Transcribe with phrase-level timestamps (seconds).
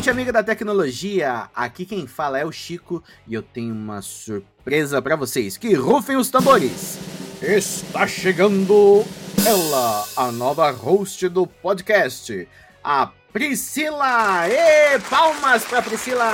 [0.00, 1.50] gente amiga da tecnologia!
[1.54, 5.58] Aqui quem fala é o Chico e eu tenho uma surpresa para vocês.
[5.58, 6.98] Que rufem os tambores!
[7.42, 9.04] Está chegando
[9.46, 12.48] ela, a nova host do podcast,
[12.82, 14.48] a Priscila!
[14.48, 16.30] E palmas para Priscila!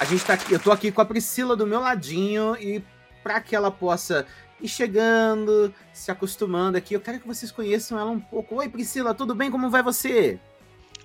[0.00, 2.84] A gente tá aqui, eu tô aqui com a Priscila do meu ladinho e
[3.22, 4.26] para que ela possa
[4.60, 8.56] ir chegando, se acostumando aqui, eu quero que vocês conheçam ela um pouco.
[8.56, 9.52] Oi, Priscila, tudo bem?
[9.52, 10.40] Como vai você?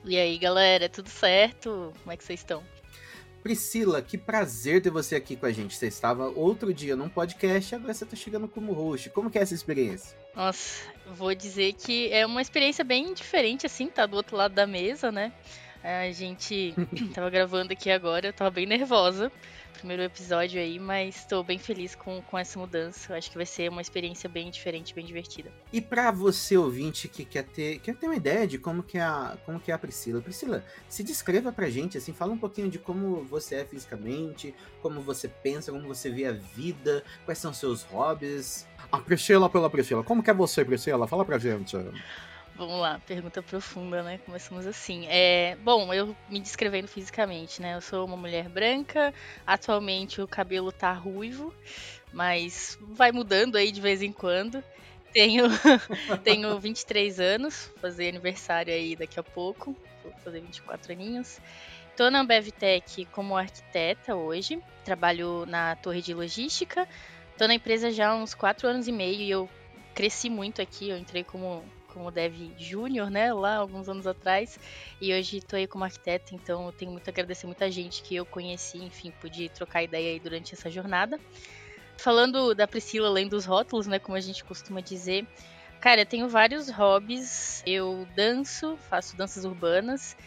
[0.08, 1.92] E aí, galera, tudo certo?
[2.04, 2.64] Como é que vocês estão?
[3.42, 5.76] Priscila, que prazer ter você aqui com a gente.
[5.76, 9.10] Você estava outro dia num podcast, agora você está chegando como host.
[9.10, 10.16] Como que é essa experiência?
[10.36, 14.68] Nossa, vou dizer que é uma experiência bem diferente, assim, tá do outro lado da
[14.68, 15.34] mesa, né?
[15.86, 16.74] A gente
[17.14, 19.32] tava gravando aqui agora, eu tava bem nervosa,
[19.78, 23.14] primeiro episódio aí, mas estou bem feliz com, com essa mudança.
[23.14, 25.52] Eu acho que vai ser uma experiência bem diferente, bem divertida.
[25.72, 29.04] E para você ouvinte que quer ter, quer ter uma ideia de como que é
[29.04, 32.68] a, como que é a Priscila, Priscila, se descreva pra gente, assim, fala um pouquinho
[32.68, 37.54] de como você é fisicamente, como você pensa, como você vê a vida, quais são
[37.54, 38.68] seus hobbies.
[38.92, 41.08] A Priscila pela Priscila, como que é você, Priscila?
[41.08, 41.78] Fala pra gente.
[42.58, 44.18] Vamos lá, pergunta profunda, né?
[44.26, 45.06] Começamos assim.
[45.10, 47.76] É, bom, eu me descrevendo fisicamente, né?
[47.76, 49.14] Eu sou uma mulher branca,
[49.46, 51.54] atualmente o cabelo tá ruivo,
[52.14, 54.64] mas vai mudando aí de vez em quando.
[55.12, 55.48] Tenho,
[56.24, 61.42] tenho 23 anos, fazer aniversário aí daqui a pouco, vou fazer 24 aninhos.
[61.98, 66.88] Tô na Bevtech como arquiteta hoje, trabalho na torre de logística.
[67.38, 69.50] Tô na empresa já há uns 4 anos e meio e eu
[69.94, 71.62] cresci muito aqui, eu entrei como
[71.96, 74.60] como dev júnior, né, lá alguns anos atrás,
[75.00, 78.14] e hoje estou aí como arquiteta, então eu tenho muito a agradecer muita gente que
[78.14, 81.18] eu conheci, enfim, pude trocar ideia aí durante essa jornada.
[81.98, 85.26] Falando da Priscila além dos rótulos, né, como a gente costuma dizer,
[85.80, 90.18] cara, eu tenho vários hobbies, eu danço, faço danças urbanas,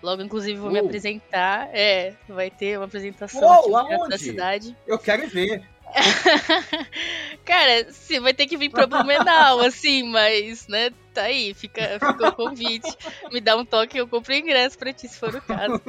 [0.00, 0.72] Logo, inclusive, vou uh.
[0.72, 1.68] me apresentar.
[1.72, 4.76] É, vai ter uma apresentação Uou, aqui da cidade.
[4.86, 5.68] Eu quero ver.
[7.44, 12.28] Cara, você vai ter que vir pra Blumenau, assim, mas, né, tá aí, fica, fica
[12.28, 12.96] o convite.
[13.32, 15.80] Me dá um toque eu compro o ingresso pra ti, se for o caso.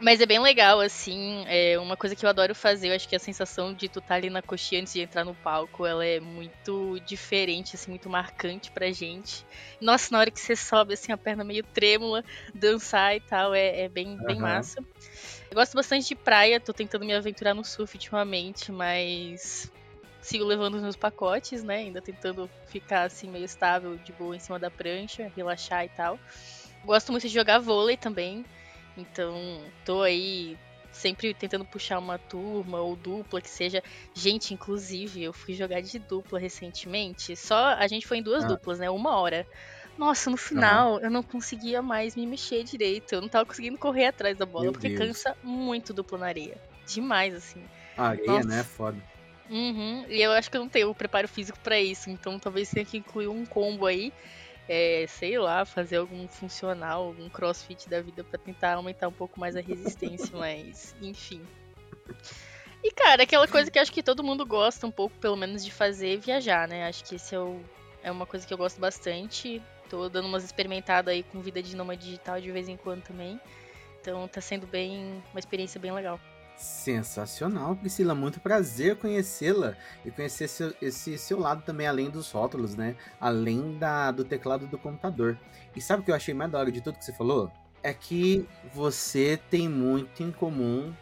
[0.00, 3.14] Mas é bem legal, assim, é uma coisa que eu adoro fazer, eu acho que
[3.14, 6.04] a sensação de tu estar tá ali na coxinha antes de entrar no palco, ela
[6.04, 9.44] é muito diferente, assim, muito marcante pra gente.
[9.78, 13.82] Nossa, na hora que você sobe, assim, a perna meio trêmula, dançar e tal, é,
[13.82, 14.24] é bem, uhum.
[14.24, 14.82] bem massa.
[15.50, 19.70] Eu gosto bastante de praia, tô tentando me aventurar no surf ultimamente, mas
[20.22, 21.78] sigo levando os meus pacotes, né?
[21.78, 26.20] Ainda tentando ficar assim meio estável, de boa em cima da prancha, relaxar e tal.
[26.84, 28.44] Gosto muito de jogar vôlei também.
[28.96, 30.56] Então, tô aí
[30.92, 33.82] sempre tentando puxar uma turma ou dupla que seja.
[34.14, 37.34] Gente, inclusive, eu fui jogar de dupla recentemente.
[37.34, 38.48] Só a gente foi em duas ah.
[38.48, 38.88] duplas, né?
[38.88, 39.44] Uma hora.
[39.96, 41.00] Nossa, no final uhum.
[41.00, 43.14] eu não conseguia mais me mexer direito.
[43.14, 44.98] Eu não tava conseguindo correr atrás da bola, Meu porque Deus.
[44.98, 46.58] cansa muito dupla na areia.
[46.86, 47.62] Demais, assim.
[47.96, 48.48] areia, Nossa.
[48.48, 48.64] né?
[48.64, 49.02] Foda.
[49.50, 50.06] Uhum.
[50.08, 52.08] E eu acho que eu não tenho o preparo físico para isso.
[52.08, 54.12] Então talvez tenha que incluir um combo aí.
[54.68, 59.40] É, sei lá, fazer algum funcional, algum crossfit da vida para tentar aumentar um pouco
[59.40, 61.42] mais a resistência, mas enfim.
[62.82, 65.72] E cara, aquela coisa que acho que todo mundo gosta um pouco, pelo menos, de
[65.72, 66.86] fazer, viajar, né?
[66.86, 67.60] Acho que esse é, o,
[68.02, 69.60] é uma coisa que eu gosto bastante.
[69.90, 73.40] Tô dando umas experimentadas aí com vida de nômade digital de vez em quando também.
[74.00, 76.18] Então tá sendo bem uma experiência bem legal.
[76.56, 78.14] Sensacional, Priscila.
[78.14, 82.94] Muito prazer conhecê-la e conhecer seu, esse seu lado também, além dos rótulos, né?
[83.20, 85.36] Além da, do teclado do computador.
[85.74, 87.50] E sabe o que eu achei mais da hora de tudo que você falou?
[87.82, 90.94] É que você tem muito em comum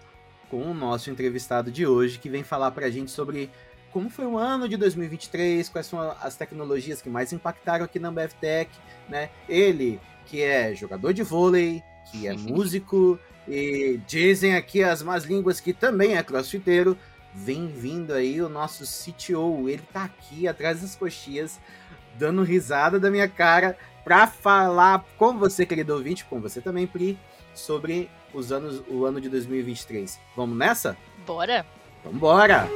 [0.49, 3.51] com o nosso entrevistado de hoje, que vem falar pra gente sobre
[3.99, 8.13] como foi o ano de 2023, quais são as tecnologias que mais impactaram aqui na
[8.13, 8.71] BFTech,
[9.09, 9.29] né?
[9.49, 15.59] Ele, que é jogador de vôlei, que é músico, e dizem aqui as más línguas
[15.59, 16.97] que também é crossfiteiro,
[17.35, 21.59] vem vindo aí o nosso CTO, ele tá aqui atrás das coxias,
[22.17, 27.19] dando risada da minha cara, para falar com você, querido ouvinte, com você também, Pri,
[27.53, 30.21] sobre os anos, o ano de 2023.
[30.37, 30.97] Vamos nessa?
[31.27, 31.67] Bora!
[32.05, 32.69] Vambora!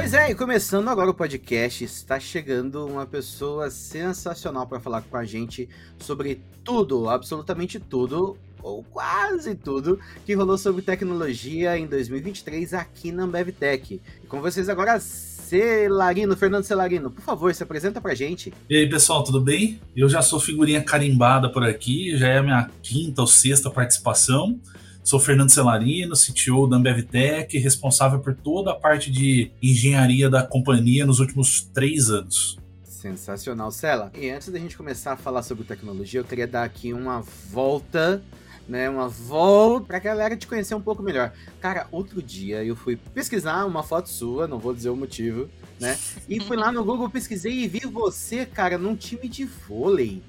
[0.00, 5.14] Pois é, e começando agora o podcast, está chegando uma pessoa sensacional para falar com
[5.14, 5.68] a gente
[5.98, 13.24] sobre tudo, absolutamente tudo, ou quase tudo, que rolou sobre tecnologia em 2023 aqui na
[13.24, 14.00] AmbevTech.
[14.24, 18.54] E com vocês agora, Celarino, Fernando Celarino, por favor, se apresenta pra gente.
[18.70, 19.78] E aí, pessoal, tudo bem?
[19.94, 24.58] Eu já sou figurinha carimbada por aqui, já é a minha quinta ou sexta participação.
[25.02, 31.06] Sou Fernando Celarino, CTO da Ambevtech, responsável por toda a parte de engenharia da companhia
[31.06, 32.58] nos últimos três anos.
[32.84, 34.12] Sensacional, Cela.
[34.14, 38.22] E antes da gente começar a falar sobre tecnologia, eu queria dar aqui uma volta
[38.70, 41.32] né, uma volta pra galera te conhecer um pouco melhor.
[41.60, 45.50] Cara, outro dia eu fui pesquisar uma foto sua, não vou dizer o motivo,
[45.80, 45.98] né?
[46.28, 50.22] E fui lá no Google, pesquisei e vi você, cara, num time de vôlei.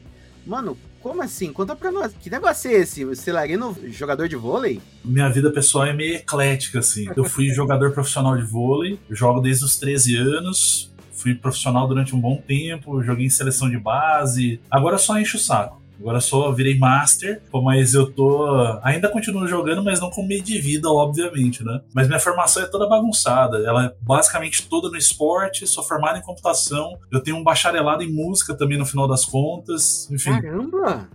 [0.45, 1.51] Mano, como assim?
[1.51, 2.13] Conta pra nós.
[2.19, 3.15] Que negócio é esse?
[3.15, 4.81] Celarino, jogador de vôlei?
[5.03, 7.07] Minha vida pessoal é meio eclética, assim.
[7.15, 12.19] Eu fui jogador profissional de vôlei, jogo desde os 13 anos, fui profissional durante um
[12.19, 14.59] bom tempo, joguei em seleção de base.
[14.69, 15.80] Agora só encho o saco.
[16.01, 18.44] Agora só virei master, mas eu tô.
[18.83, 21.80] Ainda continuo jogando, mas não com meio de vida, obviamente, né?
[21.94, 23.57] Mas minha formação é toda bagunçada.
[23.59, 26.98] Ela é basicamente toda no esporte, sou formado em computação.
[27.12, 30.09] Eu tenho um bacharelado em música também no final das contas.
[30.09, 30.31] Enfim.
[30.31, 31.07] Caramba!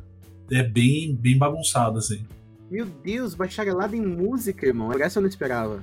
[0.52, 2.24] É bem, bem bagunçado, assim.
[2.70, 4.92] Meu Deus, bacharelado em música, irmão.
[4.92, 5.82] Essa eu não esperava.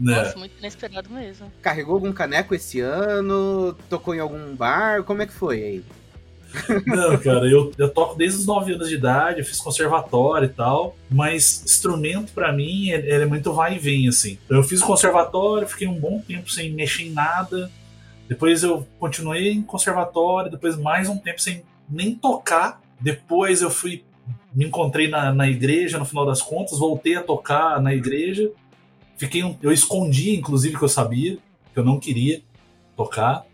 [0.00, 0.04] É.
[0.04, 1.50] Nossa, muito inesperado mesmo.
[1.60, 3.76] Carregou algum caneco esse ano?
[3.88, 5.02] Tocou em algum bar?
[5.02, 5.84] Como é que foi aí?
[6.86, 10.52] Não, cara, eu, eu toco desde os 9 anos de idade, eu fiz conservatório e
[10.52, 14.38] tal, mas instrumento para mim ele, é muito vai e vem, assim.
[14.48, 17.70] Eu fiz o conservatório, fiquei um bom tempo sem mexer em nada,
[18.28, 24.02] depois eu continuei em conservatório, depois mais um tempo sem nem tocar, depois eu fui,
[24.54, 28.50] me encontrei na, na igreja no final das contas, voltei a tocar na igreja,
[29.16, 31.38] fiquei um, eu escondi, inclusive, que eu sabia,
[31.72, 32.40] que eu não queria
[32.96, 33.44] tocar.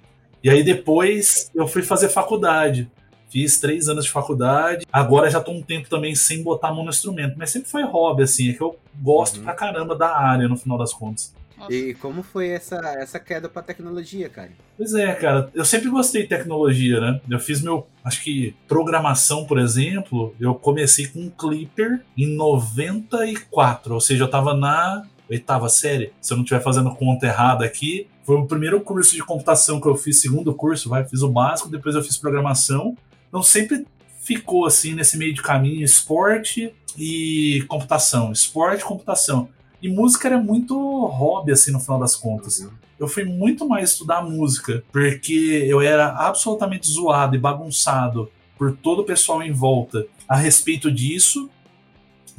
[0.42, 2.90] E aí depois eu fui fazer faculdade.
[3.28, 4.84] Fiz três anos de faculdade.
[4.92, 7.36] Agora já tô um tempo também sem botar a mão no instrumento.
[7.38, 8.50] Mas sempre foi hobby, assim.
[8.50, 9.44] É que eu gosto uhum.
[9.44, 11.32] pra caramba da área, no final das contas.
[11.68, 14.50] E como foi essa, essa queda pra tecnologia, cara?
[14.76, 15.50] Pois é, cara.
[15.54, 17.20] Eu sempre gostei de tecnologia, né?
[17.28, 23.94] Eu fiz meu, acho que programação, por exemplo, eu comecei com um Clipper em 94.
[23.94, 26.12] Ou seja, eu tava na oitava série.
[26.20, 29.86] Se eu não estiver fazendo conta errada aqui, foi o primeiro curso de computação que
[29.86, 32.96] eu fiz, segundo curso, vai, fiz o básico, depois eu fiz programação.
[33.28, 33.86] Então sempre
[34.20, 39.48] ficou assim nesse meio de caminho esporte e computação, esporte e computação.
[39.80, 42.58] E música era muito hobby assim no final das contas.
[42.58, 42.70] Uhum.
[42.98, 49.00] Eu fui muito mais estudar música, porque eu era absolutamente zoado e bagunçado por todo
[49.00, 51.48] o pessoal em volta a respeito disso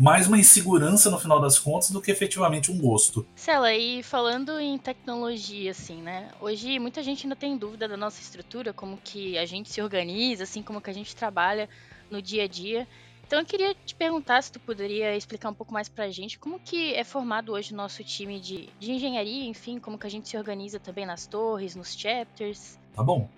[0.01, 3.23] mais uma insegurança no final das contas do que efetivamente um gosto.
[3.35, 6.29] Cela, e falando em tecnologia, assim, né?
[6.41, 10.43] Hoje muita gente ainda tem dúvida da nossa estrutura, como que a gente se organiza,
[10.43, 11.69] assim, como que a gente trabalha
[12.09, 12.87] no dia a dia.
[13.27, 16.59] Então eu queria te perguntar se tu poderia explicar um pouco mais pra gente como
[16.59, 20.27] que é formado hoje o nosso time de, de engenharia, enfim, como que a gente
[20.27, 22.79] se organiza também nas torres, nos chapters.
[22.95, 23.29] Tá bom.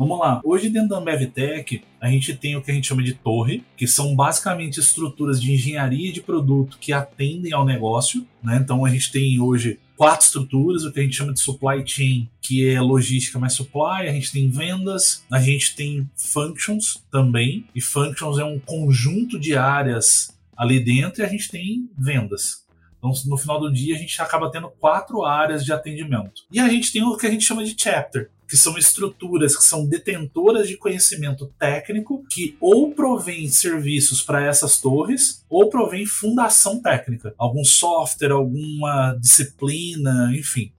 [0.00, 0.40] Vamos lá.
[0.42, 3.86] Hoje dentro da Ambevtech, a gente tem o que a gente chama de torre, que
[3.86, 8.26] são basicamente estruturas de engenharia de produto que atendem ao negócio.
[8.42, 8.56] Né?
[8.56, 12.30] Então a gente tem hoje quatro estruturas, o que a gente chama de supply chain,
[12.40, 17.80] que é logística mais supply, a gente tem vendas, a gente tem functions também, e
[17.82, 22.64] functions é um conjunto de áreas ali dentro e a gente tem vendas.
[22.98, 26.42] Então, no final do dia, a gente acaba tendo quatro áreas de atendimento.
[26.50, 29.62] E a gente tem o que a gente chama de chapter, que são estruturas que
[29.62, 36.82] são detentoras de conhecimento técnico, que ou provém serviços para essas torres, ou provém fundação
[36.82, 40.72] técnica, algum software, alguma disciplina, enfim.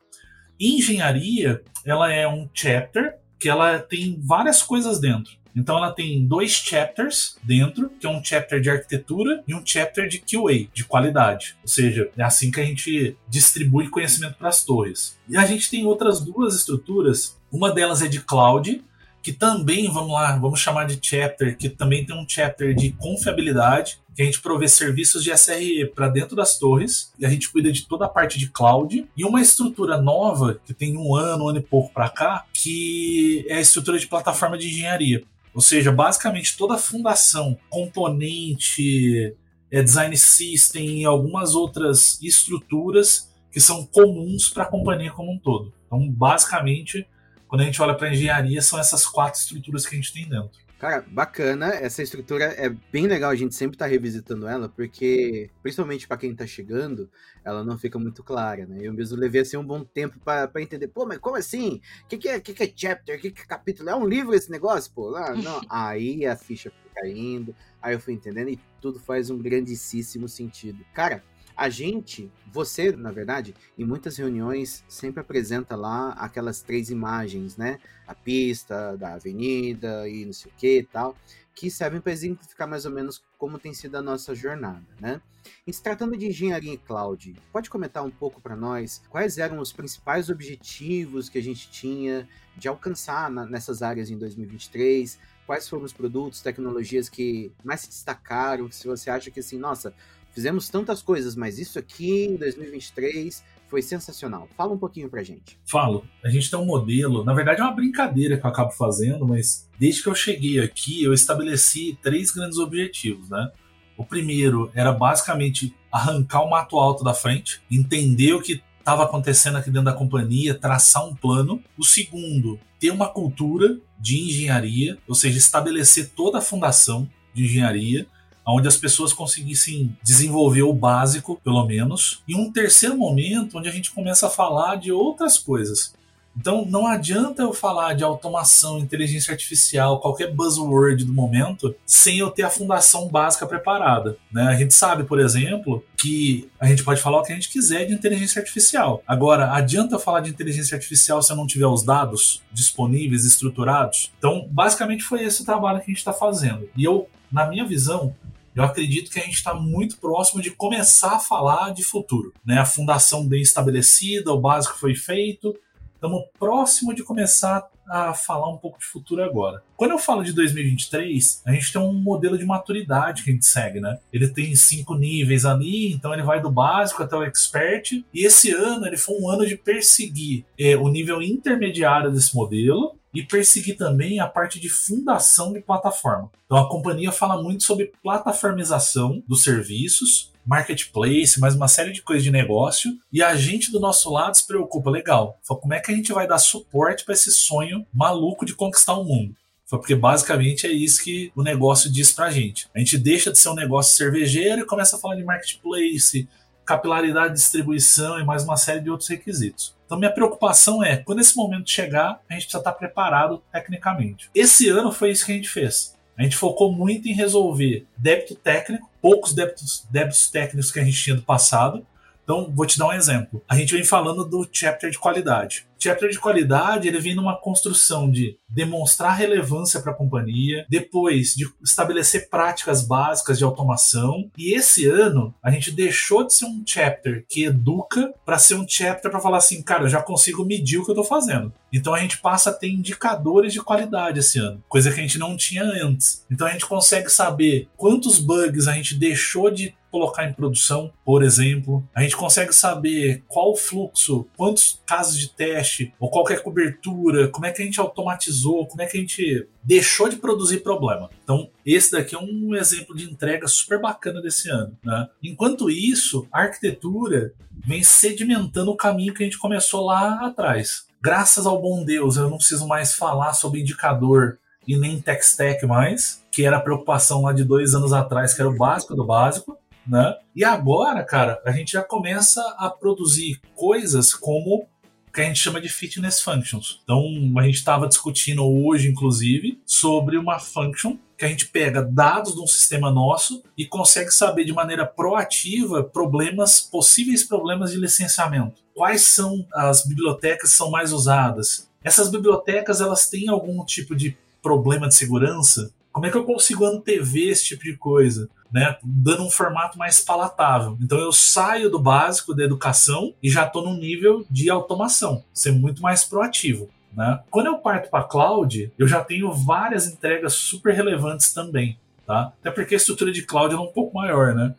[0.60, 5.40] Engenharia, ela é um chapter que ela tem várias coisas dentro.
[5.56, 10.08] Então ela tem dois chapters dentro, que é um chapter de arquitetura e um chapter
[10.08, 11.56] de QA, de qualidade.
[11.62, 15.18] Ou seja, é assim que a gente distribui conhecimento para as torres.
[15.28, 17.40] E a gente tem outras duas estruturas.
[17.52, 18.84] Uma delas é de cloud,
[19.22, 24.00] que também, vamos lá, vamos chamar de chapter, que também tem um chapter de confiabilidade,
[24.16, 27.72] que a gente provê serviços de SRE para dentro das torres, e a gente cuida
[27.72, 31.50] de toda a parte de cloud, e uma estrutura nova, que tem um ano, um
[31.50, 35.24] ano e pouco para cá, que é a estrutura de plataforma de engenharia.
[35.54, 39.36] Ou seja, basicamente toda a fundação, componente,
[39.70, 45.38] é, design system e algumas outras estruturas que são comuns para a companhia como um
[45.38, 45.74] todo.
[45.86, 47.06] Então, basicamente,
[47.52, 50.58] quando a gente olha para engenharia, são essas quatro estruturas que a gente tem dentro.
[50.80, 51.68] Cara, bacana.
[51.68, 56.34] Essa estrutura é bem legal, a gente sempre tá revisitando ela, porque, principalmente para quem
[56.34, 57.12] tá chegando,
[57.44, 58.78] ela não fica muito clara, né?
[58.80, 60.88] Eu mesmo levei assim um bom tempo para entender.
[60.88, 61.82] Pô, mas como assim?
[62.06, 63.18] O que, que, é, que, que é chapter?
[63.18, 63.90] O que, que é capítulo?
[63.90, 65.10] É um livro esse negócio, pô?
[65.10, 65.60] Lá, não.
[65.70, 70.86] Aí a ficha foi caindo, aí eu fui entendendo e tudo faz um grandíssimo sentido.
[70.94, 71.22] Cara,
[71.62, 77.78] a gente, você, na verdade, em muitas reuniões sempre apresenta lá aquelas três imagens, né?
[78.08, 81.16] A pista da avenida e não sei o que e tal.
[81.54, 85.22] que servem para exemplificar mais ou menos como tem sido a nossa jornada, né?
[85.68, 89.60] E se tratando de engenharia em cloud, pode comentar um pouco para nós quais eram
[89.60, 92.28] os principais objetivos que a gente tinha
[92.58, 95.20] de alcançar na, nessas áreas em 2023?
[95.46, 98.72] Quais foram os produtos, tecnologias que mais se destacaram?
[98.72, 99.94] Se você acha que assim, nossa,
[100.34, 104.50] fizemos tantas coisas, mas isso aqui em 2023 foi sensacional.
[104.58, 105.58] Fala um pouquinho pra gente.
[105.66, 106.06] Falo.
[106.24, 109.70] A gente tem um modelo, na verdade é uma brincadeira que eu acabo fazendo, mas
[109.80, 113.50] desde que eu cheguei aqui, eu estabeleci três grandes objetivos, né?
[113.96, 119.58] O primeiro era basicamente arrancar o mato alto da frente, entender o que estava acontecendo
[119.58, 121.64] aqui dentro da companhia, traçar um plano.
[121.78, 128.08] O segundo, ter uma cultura de engenharia, ou seja, estabelecer toda a fundação de engenharia
[128.52, 133.72] onde as pessoas conseguissem desenvolver o básico, pelo menos, e um terceiro momento onde a
[133.72, 135.94] gente começa a falar de outras coisas.
[136.36, 142.30] Então não adianta eu falar de automação, inteligência artificial, qualquer buzzword do momento, sem eu
[142.30, 144.18] ter a fundação básica preparada.
[144.32, 144.44] Né?
[144.44, 147.86] A gente sabe, por exemplo, que a gente pode falar o que a gente quiser
[147.86, 149.04] de inteligência artificial.
[149.06, 154.12] Agora, adianta eu falar de inteligência artificial se eu não tiver os dados disponíveis, estruturados?
[154.18, 156.70] Então, basicamente foi esse o trabalho que a gente está fazendo.
[156.76, 158.16] E eu, na minha visão,
[158.56, 162.34] eu acredito que a gente está muito próximo de começar a falar de futuro.
[162.46, 162.58] Né?
[162.58, 165.56] A fundação bem estabelecida, o básico foi feito,
[165.94, 169.62] estamos próximo de começar a falar um pouco de futuro agora.
[169.76, 173.46] Quando eu falo de 2023, a gente tem um modelo de maturidade que a gente
[173.46, 174.00] segue, né?
[174.14, 178.04] Ele tem cinco níveis ali, então ele vai do básico até o expert.
[178.14, 182.96] E esse ano ele foi um ano de perseguir é, o nível intermediário desse modelo
[183.14, 186.32] e perseguir também a parte de fundação de plataforma.
[186.46, 192.24] Então a companhia fala muito sobre plataformização dos serviços, marketplace, mais uma série de coisas
[192.24, 195.96] de negócio, e a gente do nosso lado se preocupa, legal, como é que a
[195.96, 199.36] gente vai dar suporte para esse sonho maluco de conquistar o mundo?
[199.70, 202.68] Porque basicamente é isso que o negócio diz pra gente.
[202.76, 206.28] A gente deixa de ser um negócio cervejeiro e começa a falar de marketplace,
[206.72, 209.76] capilaridade de distribuição e mais uma série de outros requisitos.
[209.86, 214.30] Então, minha preocupação é, quando esse momento chegar, a gente precisa estar preparado tecnicamente.
[214.34, 215.98] Esse ano foi isso que a gente fez.
[216.18, 221.04] A gente focou muito em resolver débito técnico, poucos débitos, débitos técnicos que a gente
[221.04, 221.86] tinha do passado.
[222.24, 223.44] Então, vou te dar um exemplo.
[223.50, 228.10] A gente vem falando do chapter de qualidade chapter de qualidade ele vem numa construção
[228.10, 234.30] de demonstrar relevância para a companhia, depois de estabelecer práticas básicas de automação.
[234.38, 238.66] E esse ano a gente deixou de ser um chapter que educa para ser um
[238.68, 241.52] chapter para falar assim, cara, eu já consigo medir o que eu estou fazendo.
[241.74, 245.18] Então a gente passa a ter indicadores de qualidade esse ano, coisa que a gente
[245.18, 246.26] não tinha antes.
[246.30, 251.22] Então a gente consegue saber quantos bugs a gente deixou de colocar em produção, por
[251.22, 251.86] exemplo.
[251.94, 257.46] A gente consegue saber qual o fluxo, quantos casos de teste ou qualquer cobertura, como
[257.46, 261.10] é que a gente automatizou, como é que a gente deixou de produzir problema.
[261.24, 264.78] Então, esse daqui é um exemplo de entrega super bacana desse ano.
[264.84, 265.08] Né?
[265.24, 267.34] Enquanto isso, a arquitetura
[267.66, 270.86] vem sedimentando o caminho que a gente começou lá atrás.
[271.02, 274.38] Graças ao bom Deus, eu não preciso mais falar sobre indicador
[274.68, 278.42] e nem tech stack mais, que era a preocupação lá de dois anos atrás, que
[278.42, 280.16] era o básico do básico né?
[280.36, 284.68] E agora, cara, a gente já começa a produzir coisas como
[285.12, 286.80] que a gente chama de fitness functions.
[286.84, 287.04] Então,
[287.38, 292.42] a gente estava discutindo hoje, inclusive, sobre uma function que a gente pega dados de
[292.42, 298.62] um sistema nosso e consegue saber de maneira proativa problemas, possíveis problemas de licenciamento.
[298.74, 301.70] Quais são as bibliotecas que são mais usadas?
[301.84, 305.72] Essas bibliotecas elas têm algum tipo de problema de segurança?
[305.92, 308.30] Como é que eu consigo antever esse tipo de coisa?
[308.54, 310.78] Né, dando um formato mais palatável.
[310.82, 315.54] Então eu saio do básico da educação e já estou no nível de automação, ser
[315.54, 316.70] muito mais proativo.
[316.94, 317.20] Né?
[317.30, 321.78] Quando eu parto para cloud, eu já tenho várias entregas super relevantes também.
[322.06, 322.34] Tá?
[322.42, 324.34] Até porque a estrutura de cloud é um pouco maior.
[324.36, 324.54] Né?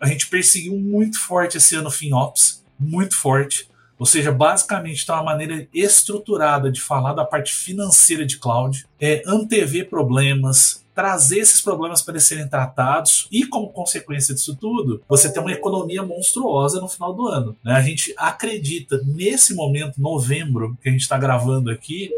[0.00, 3.68] A gente perseguiu muito forte esse ano FinOps, muito forte.
[3.98, 9.22] Ou seja, basicamente está uma maneira estruturada de falar da parte financeira de cloud, é
[9.26, 15.42] antever problemas, trazer esses problemas para serem tratados e, como consequência disso tudo, você tem
[15.42, 17.54] uma economia monstruosa no final do ano.
[17.62, 17.74] Né?
[17.74, 22.10] A gente acredita, nesse momento, novembro, que a gente está gravando aqui,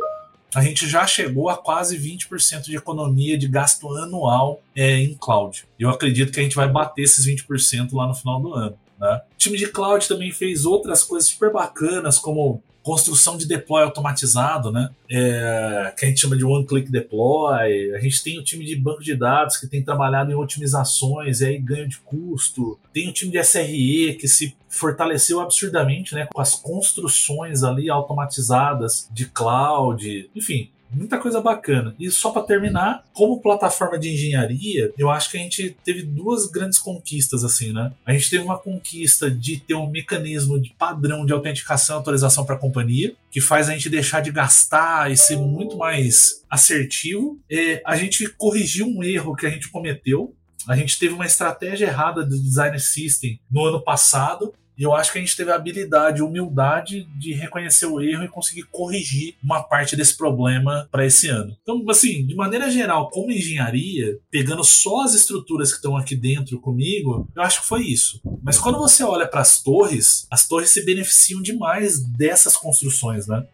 [0.54, 5.66] a gente já chegou a quase 20% de economia de gasto anual é, em cloud.
[5.76, 8.78] Eu acredito que a gente vai bater esses 20% lá no final do ano.
[8.98, 9.20] Né?
[9.34, 14.72] O time de cloud também fez outras coisas super bacanas, como construção de deploy automatizado,
[14.72, 14.88] né?
[15.10, 17.94] É, que a gente chama de one click deploy.
[17.94, 21.46] A gente tem o time de banco de dados que tem trabalhado em otimizações e
[21.48, 22.78] aí ganho de custo.
[22.90, 26.28] Tem o time de SRE que se fortaleceu absurdamente, né?
[26.32, 30.30] Com as construções ali automatizadas de cloud.
[30.34, 31.94] Enfim, Muita coisa bacana.
[31.98, 36.46] E só para terminar, como plataforma de engenharia, eu acho que a gente teve duas
[36.46, 37.92] grandes conquistas assim, né?
[38.06, 42.44] A gente teve uma conquista de ter um mecanismo de padrão de autenticação e autorização
[42.44, 47.38] para a companhia, que faz a gente deixar de gastar e ser muito mais assertivo.
[47.50, 50.34] É, a gente corrigiu um erro que a gente cometeu.
[50.66, 55.12] A gente teve uma estratégia errada do design system no ano passado e eu acho
[55.12, 59.62] que a gente teve a habilidade, humildade de reconhecer o erro e conseguir corrigir uma
[59.62, 61.56] parte desse problema para esse ano.
[61.62, 66.60] Então, assim, de maneira geral, como engenharia, pegando só as estruturas que estão aqui dentro
[66.60, 68.20] comigo, eu acho que foi isso.
[68.42, 73.44] Mas quando você olha para as torres, as torres se beneficiam demais dessas construções, né?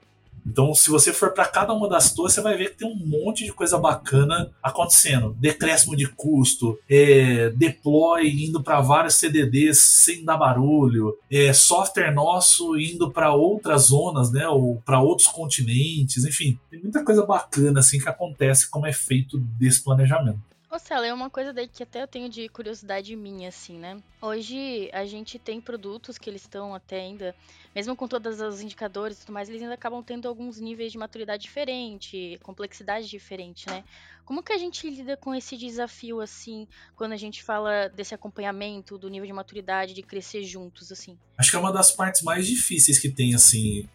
[0.47, 2.95] Então, se você for para cada uma das torres, você vai ver que tem um
[2.95, 5.35] monte de coisa bacana acontecendo.
[5.39, 12.79] Decréscimo de custo, é, deploy indo para vários CDDs sem dar barulho, é, software nosso
[12.79, 17.99] indo para outras zonas, né, ou para outros continentes, enfim, tem muita coisa bacana assim
[17.99, 20.41] que acontece como é feito desse planejamento.
[20.75, 23.97] Ô, Cela, é uma coisa daí que até eu tenho de curiosidade minha, assim, né?
[24.21, 27.33] Hoje a gente tem produtos que eles estão até ainda,
[27.75, 30.99] mesmo com todos os indicadores e tudo mais, eles ainda acabam tendo alguns níveis de
[30.99, 33.83] maturidade diferente, complexidade diferente, né?
[34.25, 36.67] Como que a gente lida com esse desafio, assim,
[36.97, 41.19] quando a gente fala desse acompanhamento, do nível de maturidade, de crescer juntos, assim?
[41.37, 43.87] Acho que é uma das partes mais difíceis que tem, assim,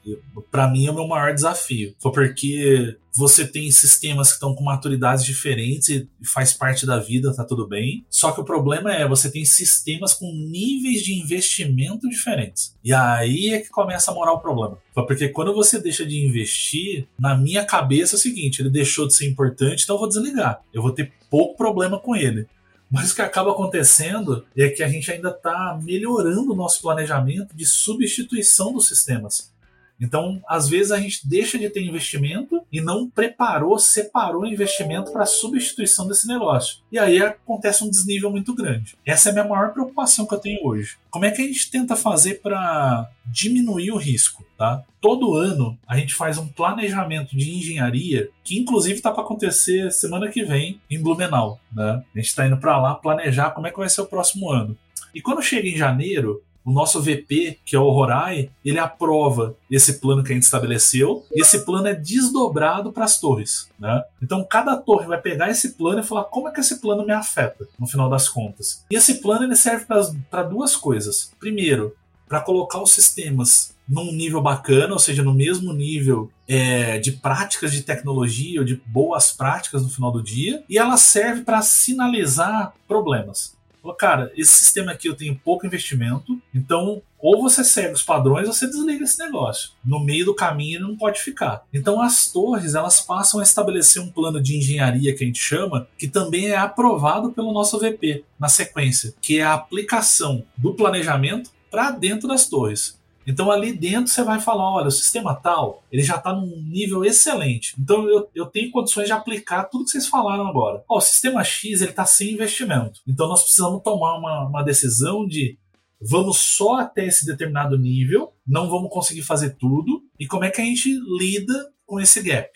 [0.52, 1.96] para mim é o meu maior desafio.
[2.00, 7.34] Foi porque você tem sistemas que estão com maturidades diferentes e faz parte da vida,
[7.34, 8.06] tá tudo bem.
[8.10, 12.76] Só que o problema é, você tem sistemas com níveis de investimento diferentes.
[12.84, 14.78] E aí é que começa a morar o problema.
[14.94, 19.14] Porque quando você deixa de investir, na minha cabeça é o seguinte: ele deixou de
[19.14, 20.62] ser importante, então eu vou desligar.
[20.74, 22.48] Eu vou ter pouco problema com ele.
[22.92, 27.56] Mas o que acaba acontecendo é que a gente ainda está melhorando o nosso planejamento
[27.56, 29.54] de substituição dos sistemas.
[30.00, 35.12] Então, às vezes a gente deixa de ter investimento e não preparou, separou o investimento
[35.12, 36.77] para a substituição desse negócio.
[36.91, 38.95] E aí acontece um desnível muito grande.
[39.06, 40.97] Essa é a minha maior preocupação que eu tenho hoje.
[41.10, 44.84] Como é que a gente tenta fazer para diminuir o risco, tá?
[45.02, 50.30] Todo ano a gente faz um planejamento de engenharia que inclusive está para acontecer semana
[50.30, 52.04] que vem em Blumenau, né?
[52.13, 54.78] A gente está indo para lá planejar como é que vai ser o próximo ano.
[55.13, 60.00] E quando chega em janeiro, o nosso VP, que é o Horai, ele aprova esse
[60.00, 63.69] plano que a gente estabeleceu e esse plano é desdobrado para as torres.
[63.80, 64.04] Né?
[64.22, 67.13] Então cada torre vai pegar esse plano e falar como é que esse plano me
[67.13, 68.86] afeta no final das contas.
[68.91, 69.86] E esse plano ele serve
[70.30, 71.32] para duas coisas.
[71.39, 71.95] Primeiro,
[72.28, 77.72] para colocar os sistemas num nível bacana, ou seja, no mesmo nível é, de práticas
[77.72, 82.72] de tecnologia ou de boas práticas no final do dia, e ela serve para sinalizar
[82.88, 83.58] problemas.
[83.82, 88.48] Falou, cara, esse sistema aqui eu tenho pouco investimento, então ou você segue os padrões
[88.48, 89.72] ou você desliga esse negócio.
[89.84, 91.63] No meio do caminho não pode ficar.
[91.74, 95.88] Então as torres elas passam a estabelecer um plano de engenharia que a gente chama,
[95.98, 101.52] que também é aprovado pelo nosso VP na sequência, que é a aplicação do planejamento
[101.70, 102.99] para dentro das torres.
[103.30, 107.06] Então ali dentro você vai falar, olha, o sistema tal, ele já está num nível
[107.06, 107.76] excelente.
[107.80, 110.84] Então eu, eu tenho condições de aplicar tudo que vocês falaram agora.
[110.89, 113.02] Ó, o sistema X ele está sem investimento.
[113.08, 115.60] Então nós precisamos tomar uma, uma decisão de
[116.02, 120.62] vamos só até esse determinado nível, não vamos conseguir fazer tudo, e como é que
[120.62, 120.89] a gente
[121.20, 122.50] lida com esse gap.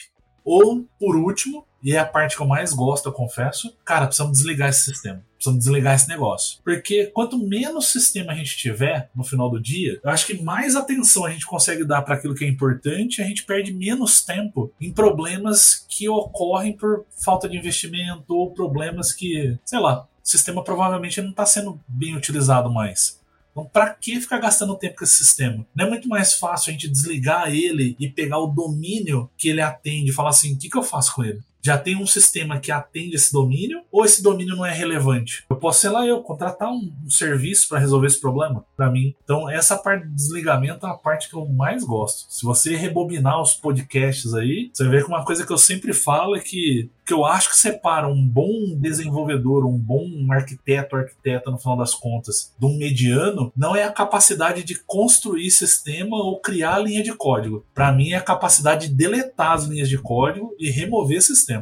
[0.43, 4.37] Ou, por último, e é a parte que eu mais gosto, eu confesso, cara, precisamos
[4.37, 5.23] desligar esse sistema.
[5.43, 6.59] Precisamos desligar esse negócio.
[6.63, 10.73] Porque quanto menos sistema a gente tiver no final do dia, eu acho que mais
[10.75, 14.71] atenção a gente consegue dar para aquilo que é importante, a gente perde menos tempo
[14.79, 20.63] em problemas que ocorrem por falta de investimento ou problemas que, sei lá, o sistema
[20.63, 23.21] provavelmente não está sendo bem utilizado mais.
[23.51, 25.65] Então, para que ficar gastando tempo com esse sistema?
[25.75, 29.61] Não é muito mais fácil a gente desligar ele e pegar o domínio que ele
[29.61, 31.41] atende e falar assim: o que, que eu faço com ele?
[31.63, 35.45] Já tem um sistema que atende esse domínio ou esse domínio não é relevante?
[35.49, 39.15] Eu posso, sei lá, eu contratar um, um serviço para resolver esse problema para mim.
[39.23, 42.25] Então, essa parte de desligamento é a parte que eu mais gosto.
[42.29, 46.35] Se você rebobinar os podcasts aí, você vê que uma coisa que eu sempre falo
[46.35, 51.57] é que que eu acho que separa um bom desenvolvedor, um bom arquiteto, arquiteta no
[51.57, 56.79] final das contas, de um mediano, não é a capacidade de construir sistema ou criar
[56.79, 57.65] linha de código.
[57.73, 61.52] Para mim é a capacidade de deletar as linhas de código e remover sistema.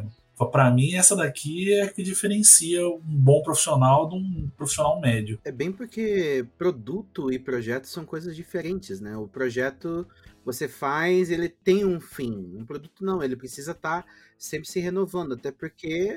[0.50, 5.38] Para mim, essa daqui é que diferencia um bom profissional de um profissional médio.
[5.44, 9.16] É bem porque produto e projeto são coisas diferentes, né?
[9.16, 10.06] O projeto
[10.44, 12.56] você faz, ele tem um fim.
[12.56, 16.12] Um produto não, ele precisa estar tá sempre se renovando, até porque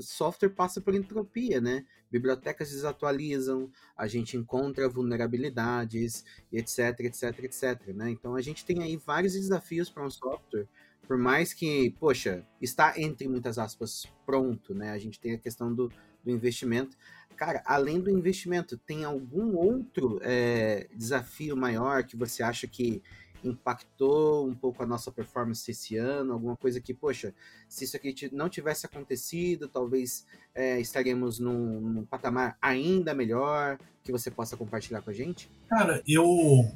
[0.00, 1.84] software passa por entropia, né?
[2.10, 8.10] Bibliotecas desatualizam, a gente encontra vulnerabilidades, etc, etc, etc, né?
[8.10, 10.68] Então a gente tem aí vários desafios para um software
[11.06, 14.90] por mais que, poxa, está entre muitas aspas pronto, né?
[14.90, 16.96] A gente tem a questão do, do investimento.
[17.36, 23.02] Cara, além do investimento, tem algum outro é, desafio maior que você acha que
[23.44, 26.32] impactou um pouco a nossa performance esse ano?
[26.32, 27.34] Alguma coisa que, poxa,
[27.68, 34.12] se isso aqui não tivesse acontecido, talvez é, estaríamos num, num, patamar ainda melhor que
[34.12, 35.50] você possa compartilhar com a gente?
[35.68, 36.24] Cara, eu.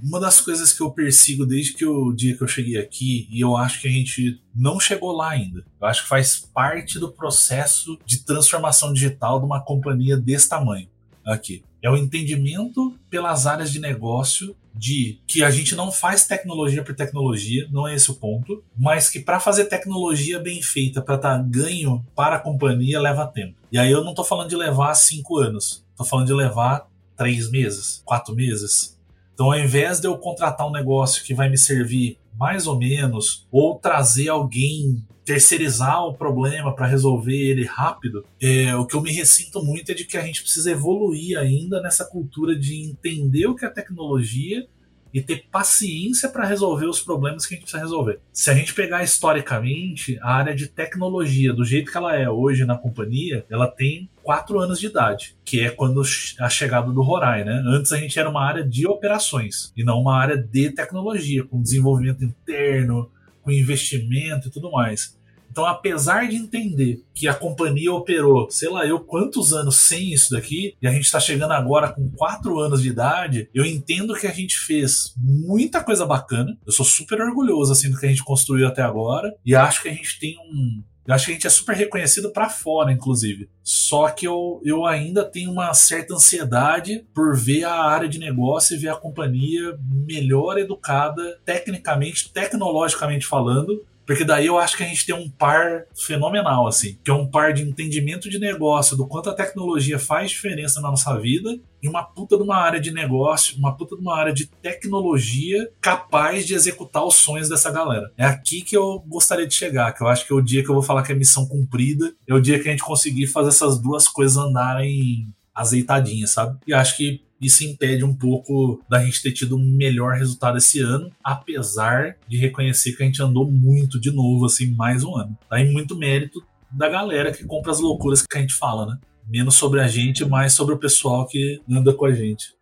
[0.03, 3.41] Uma das coisas que eu persigo desde que o dia que eu cheguei aqui, e
[3.41, 5.65] eu acho que a gente não chegou lá ainda.
[5.81, 10.89] Eu acho que faz parte do processo de transformação digital de uma companhia desse tamanho
[11.25, 11.63] aqui.
[11.83, 16.95] É o entendimento pelas áreas de negócio de que a gente não faz tecnologia por
[16.95, 21.43] tecnologia, não é esse o ponto, mas que para fazer tecnologia bem feita, para dar
[21.43, 23.57] ganho para a companhia, leva tempo.
[23.73, 27.51] E aí eu não estou falando de levar cinco anos, estou falando de levar três
[27.51, 28.97] meses, quatro meses.
[29.35, 33.47] Então, ao invés de eu contratar um negócio que vai me servir mais ou menos,
[33.51, 39.13] ou trazer alguém terceirizar o problema para resolver ele rápido, é, o que eu me
[39.13, 43.55] ressinto muito é de que a gente precisa evoluir ainda nessa cultura de entender o
[43.55, 44.67] que é tecnologia
[45.13, 48.21] e ter paciência para resolver os problemas que a gente precisa resolver.
[48.33, 52.65] Se a gente pegar historicamente, a área de tecnologia, do jeito que ela é hoje
[52.65, 56.03] na companhia, ela tem quatro anos de idade, que é quando
[56.39, 57.63] a chegada do Rorai, né?
[57.67, 61.63] Antes a gente era uma área de operações e não uma área de tecnologia, com
[61.63, 63.11] desenvolvimento interno,
[63.43, 65.18] com investimento e tudo mais.
[65.51, 70.33] Então, apesar de entender que a companhia operou, sei lá eu quantos anos sem isso
[70.33, 74.27] daqui, e a gente está chegando agora com quatro anos de idade, eu entendo que
[74.27, 76.57] a gente fez muita coisa bacana.
[76.67, 79.89] Eu sou super orgulhoso assim do que a gente construiu até agora, e acho que
[79.89, 83.49] a gente tem um, eu acho que a gente é super reconhecido para fora, inclusive.
[83.63, 88.77] Só que eu, eu ainda tenho uma certa ansiedade por ver a área de negócio
[88.77, 89.75] e ver a companhia
[90.07, 95.85] melhor educada, tecnicamente, tecnologicamente falando, porque daí eu acho que a gente tem um par
[95.95, 100.31] fenomenal, assim, que é um par de entendimento de negócio, do quanto a tecnologia faz
[100.31, 104.01] diferença na nossa vida, e uma puta de uma área de negócio, uma puta de
[104.01, 108.11] uma área de tecnologia capaz de executar os sonhos dessa galera.
[108.17, 110.71] É aqui que eu gostaria de chegar, que eu acho que é o dia que
[110.71, 113.51] eu vou falar que é missão cumprida, é o dia que a gente conseguir fazer
[113.51, 116.57] essas duas coisas andarem azeitadinhas, sabe?
[116.67, 120.81] E acho que isso impede um pouco da gente ter tido um melhor resultado esse
[120.81, 125.37] ano, apesar de reconhecer que a gente andou muito de novo, assim, mais um ano.
[125.49, 128.99] Tá em muito mérito da galera que compra as loucuras que a gente fala, né?
[129.27, 132.55] Menos sobre a gente, mais sobre o pessoal que anda com a gente.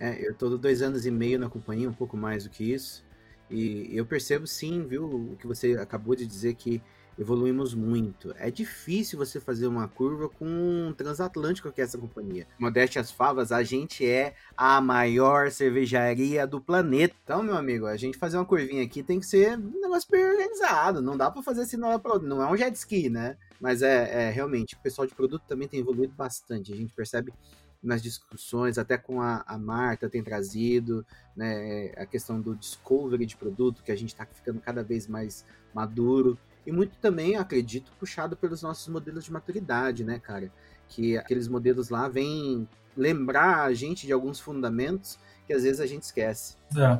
[0.00, 3.04] É, eu tô dois anos e meio na companhia, um pouco mais do que isso.
[3.50, 6.82] E eu percebo sim, viu, o que você acabou de dizer que
[7.18, 8.32] evoluímos muito.
[8.38, 12.46] É difícil você fazer uma curva com um transatlântico que é essa companhia.
[12.58, 17.14] Modéstia as favas, a gente é a maior cervejaria do planeta.
[17.24, 20.24] Então, meu amigo, a gente fazer uma curvinha aqui tem que ser um negócio bem
[20.24, 21.02] organizado.
[21.02, 23.36] Não dá para fazer assim, não é, não é um jet ski, né?
[23.60, 26.72] Mas é, é realmente, o pessoal de produto também tem evoluído bastante.
[26.72, 27.32] A gente percebe
[27.82, 33.36] nas discussões, até com a, a, Marta tem trazido, né, a questão do discovery de
[33.36, 36.36] produto, que a gente está ficando cada vez mais maduro
[36.68, 40.52] e muito também, acredito, puxado pelos nossos modelos de maturidade, né, cara?
[40.86, 45.86] Que aqueles modelos lá vêm lembrar a gente de alguns fundamentos que às vezes a
[45.86, 46.56] gente esquece.
[46.76, 46.98] É.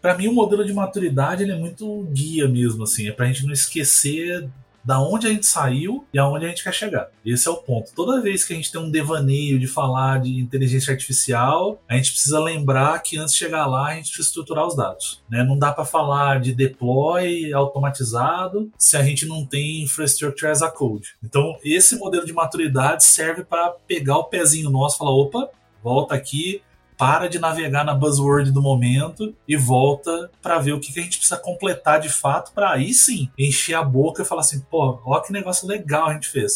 [0.00, 3.08] Para mim, o modelo de maturidade ele é muito guia mesmo, assim.
[3.08, 4.48] É pra gente não esquecer
[4.84, 7.08] da onde a gente saiu e aonde a gente quer chegar.
[7.24, 7.92] Esse é o ponto.
[7.94, 12.12] Toda vez que a gente tem um devaneio de falar de inteligência artificial, a gente
[12.12, 15.22] precisa lembrar que antes de chegar lá a gente precisa estruturar os dados.
[15.28, 15.42] Né?
[15.42, 20.70] Não dá para falar de deploy automatizado se a gente não tem infrastructure as a
[20.70, 21.14] code.
[21.22, 25.48] Então, esse modelo de maturidade serve para pegar o pezinho nosso e falar: opa,
[25.82, 26.62] volta aqui,
[27.00, 31.02] para de navegar na buzzword do momento e volta para ver o que, que a
[31.02, 35.00] gente precisa completar de fato para aí sim encher a boca e falar assim, pô,
[35.06, 36.52] ó que negócio legal a gente fez.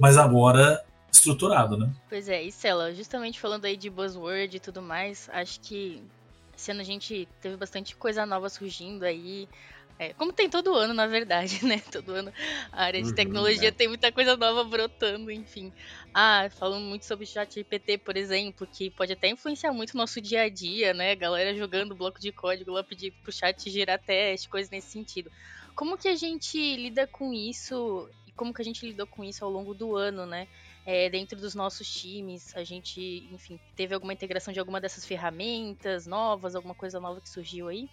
[0.00, 1.92] Mas agora estruturado, né?
[2.08, 6.02] Pois é, e Cela, justamente falando aí de buzzword e tudo mais, acho que
[6.70, 9.46] ano a gente teve bastante coisa nova surgindo aí.
[9.98, 11.80] É, como tem todo ano, na verdade, né?
[11.90, 12.30] Todo ano
[12.70, 13.72] a área de uhum, tecnologia é.
[13.72, 15.72] tem muita coisa nova brotando, enfim.
[16.12, 20.20] Ah, falando muito sobre chat GPT, por exemplo, que pode até influenciar muito o nosso
[20.20, 21.16] dia a dia, né?
[21.16, 25.30] Galera jogando bloco de código lá pedir pro chat girar teste, coisas nesse sentido.
[25.74, 29.44] Como que a gente lida com isso e como que a gente lidou com isso
[29.46, 30.46] ao longo do ano, né?
[30.84, 33.00] É, dentro dos nossos times, a gente,
[33.32, 37.88] enfim, teve alguma integração de alguma dessas ferramentas novas, alguma coisa nova que surgiu aí?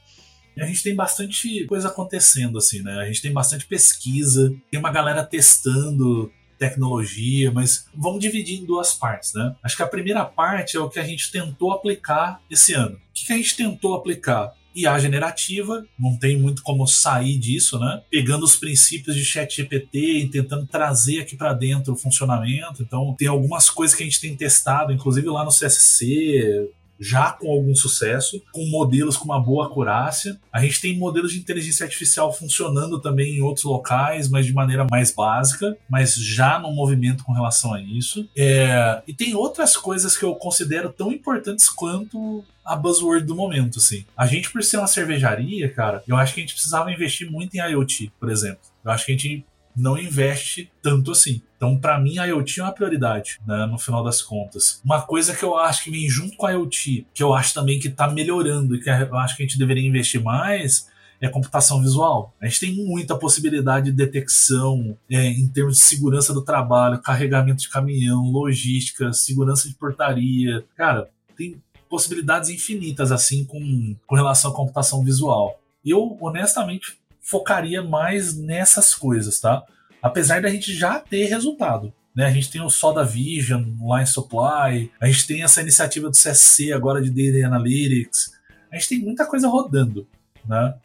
[0.61, 2.99] A gente tem bastante coisa acontecendo, assim, né?
[2.99, 8.93] A gente tem bastante pesquisa, tem uma galera testando tecnologia, mas vamos dividir em duas
[8.93, 9.55] partes, né?
[9.61, 12.95] Acho que a primeira parte é o que a gente tentou aplicar esse ano.
[12.95, 14.53] O que a gente tentou aplicar?
[14.75, 18.01] IA generativa, não tem muito como sair disso, né?
[18.09, 22.81] Pegando os princípios de ChatGPT e tentando trazer aqui para dentro o funcionamento.
[22.81, 26.71] Então, tem algumas coisas que a gente tem testado, inclusive lá no CSC,
[27.03, 30.39] já com algum sucesso, com modelos com uma boa acurácia.
[30.51, 34.87] A gente tem modelos de inteligência artificial funcionando também em outros locais, mas de maneira
[34.89, 38.27] mais básica, mas já no movimento com relação a isso.
[38.35, 39.01] É...
[39.07, 44.05] e tem outras coisas que eu considero tão importantes quanto a buzzword do momento, assim.
[44.15, 47.55] A gente, por ser uma cervejaria, cara, eu acho que a gente precisava investir muito
[47.55, 48.61] em IoT, por exemplo.
[48.83, 51.41] Eu acho que a gente não investe tanto assim.
[51.57, 54.81] Então, para mim, a IoT é uma prioridade, né, no final das contas.
[54.83, 57.79] Uma coisa que eu acho que vem junto com a IoT, que eu acho também
[57.79, 60.87] que está melhorando e que eu acho que a gente deveria investir mais,
[61.21, 62.33] é computação visual.
[62.41, 67.61] A gente tem muita possibilidade de detecção é, em termos de segurança do trabalho, carregamento
[67.61, 70.65] de caminhão, logística, segurança de portaria.
[70.75, 75.59] Cara, tem possibilidades infinitas assim com, com relação à computação visual.
[75.85, 79.63] Eu, honestamente, focaria mais nessas coisas, tá?
[80.01, 81.93] Apesar da gente já ter resultado.
[82.13, 82.25] Né?
[82.25, 86.71] A gente tem o Soda Vision, Line Supply, a gente tem essa iniciativa do CSC
[86.71, 88.33] agora de Data Analytics.
[88.71, 90.07] A gente tem muita coisa rodando,
[90.45, 90.75] né?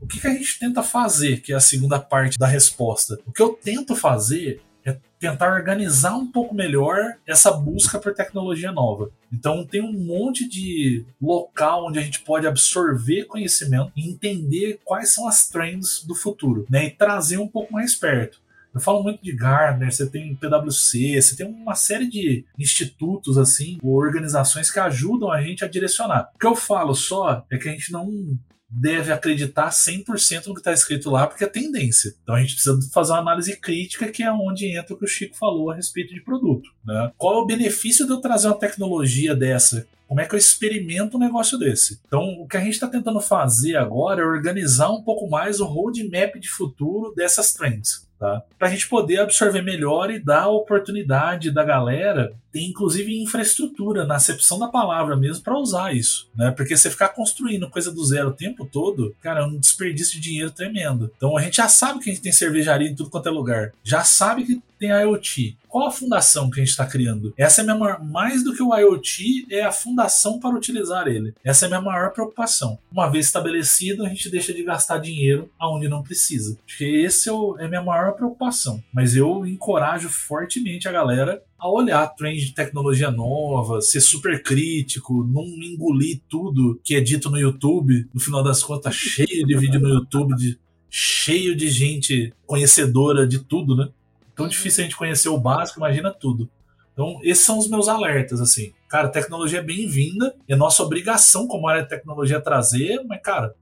[0.00, 3.18] O que, que a gente tenta fazer, que é a segunda parte da resposta?
[3.26, 8.70] O que eu tento fazer é tentar organizar um pouco melhor essa busca por tecnologia
[8.70, 9.10] nova.
[9.32, 15.12] Então tem um monte de local onde a gente pode absorver conhecimento e entender quais
[15.12, 16.86] são as trends do futuro, né?
[16.86, 18.40] E trazer um pouco mais perto.
[18.72, 23.78] Eu falo muito de Gardner, você tem PwC, você tem uma série de institutos assim,
[23.82, 26.30] ou organizações que ajudam a gente a direcionar.
[26.34, 28.38] O que eu falo só é que a gente não
[28.68, 32.14] deve acreditar 100% no que está escrito lá, porque é tendência.
[32.22, 35.08] Então a gente precisa fazer uma análise crítica, que é onde entra o que o
[35.08, 36.70] Chico falou a respeito de produto.
[36.84, 37.12] Né?
[37.16, 39.86] Qual é o benefício de eu trazer uma tecnologia dessa?
[40.08, 42.00] Como é que eu experimento um negócio desse?
[42.06, 45.66] Então, o que a gente está tentando fazer agora é organizar um pouco mais o
[45.66, 48.42] roadmap de futuro dessas trends tá?
[48.58, 54.06] Para a gente poder absorver melhor e dar a oportunidade da galera ter, inclusive, infraestrutura,
[54.06, 56.50] na acepção da palavra mesmo, para usar isso, né?
[56.50, 60.20] Porque você ficar construindo coisa do zero o tempo todo, cara, é um desperdício de
[60.20, 61.10] dinheiro tremendo.
[61.16, 63.72] Então a gente já sabe que a gente tem cervejaria em tudo quanto é lugar,
[63.84, 65.56] já sabe que tem IoT.
[65.68, 67.34] Qual a fundação que a gente está criando?
[67.36, 71.06] Essa é a minha maior, mais do que o IoT, é a fundação para utilizar
[71.06, 71.34] ele.
[71.44, 72.78] Essa é a minha maior preocupação.
[72.90, 76.56] Uma vez estabelecido, a gente deixa de gastar dinheiro aonde não precisa.
[76.66, 78.82] Acho que esse é, o, é a minha maior preocupação.
[78.92, 85.24] Mas eu encorajo fortemente a galera a olhar trend de tecnologia nova, ser super crítico,
[85.24, 88.08] não engolir tudo que é dito no YouTube.
[88.12, 90.58] No final das contas, cheio de vídeo no YouTube, de,
[90.90, 93.88] cheio de gente conhecedora de tudo, né?
[94.34, 96.48] Tão difícil a gente conhecer o básico, imagina tudo.
[96.92, 98.72] Então, esses são os meus alertas, assim.
[98.88, 103.54] Cara, tecnologia é bem-vinda, é nossa obrigação como área de tecnologia trazer, mas, cara,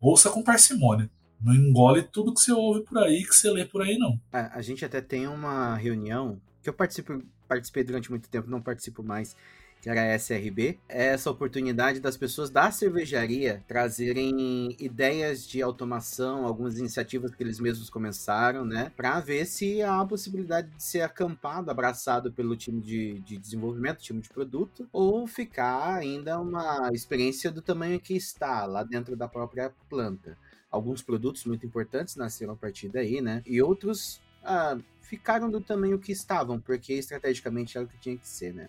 [0.00, 1.10] ouça com parcimônia.
[1.40, 4.20] Não engole tudo que você ouve por aí, que você lê por aí, não.
[4.32, 8.50] A, é, a gente até tem uma reunião que eu participo, participei durante muito tempo,
[8.50, 9.34] não participo mais,
[9.80, 16.44] que era a SRB, é essa oportunidade das pessoas da cervejaria trazerem ideias de automação,
[16.44, 18.92] algumas iniciativas que eles mesmos começaram, né?
[18.96, 24.02] Para ver se há a possibilidade de ser acampado, abraçado pelo time de, de desenvolvimento,
[24.02, 29.28] time de produto, ou ficar ainda uma experiência do tamanho que está lá dentro da
[29.28, 30.36] própria planta.
[30.70, 33.42] Alguns produtos muito importantes nasceram a partir daí, né?
[33.46, 34.76] E outros ah,
[35.08, 38.68] ficaram do tamanho que estavam, porque estrategicamente era o que tinha que ser, né?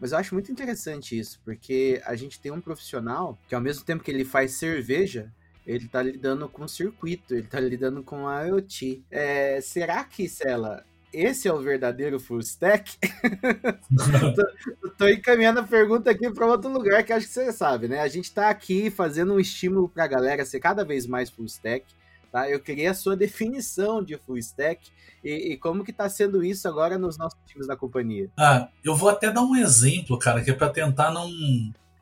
[0.00, 3.84] Mas eu acho muito interessante isso, porque a gente tem um profissional que, ao mesmo
[3.84, 5.32] tempo que ele faz cerveja,
[5.66, 9.04] ele tá lidando com circuito, ele tá lidando com a IoT.
[9.10, 12.98] É, será que, Sela, esse é o verdadeiro full stack?
[14.80, 18.00] tô, tô, encaminhando a pergunta aqui para outro lugar que acho que você sabe, né?
[18.00, 21.46] A gente tá aqui fazendo um estímulo para a galera ser cada vez mais full
[21.46, 21.86] stack.
[22.34, 22.50] Tá?
[22.50, 24.90] Eu queria a sua definição de full stack
[25.22, 28.28] e, e como que está sendo isso agora nos nossos times da companhia.
[28.36, 31.30] Ah, eu vou até dar um exemplo, cara, que é para tentar não,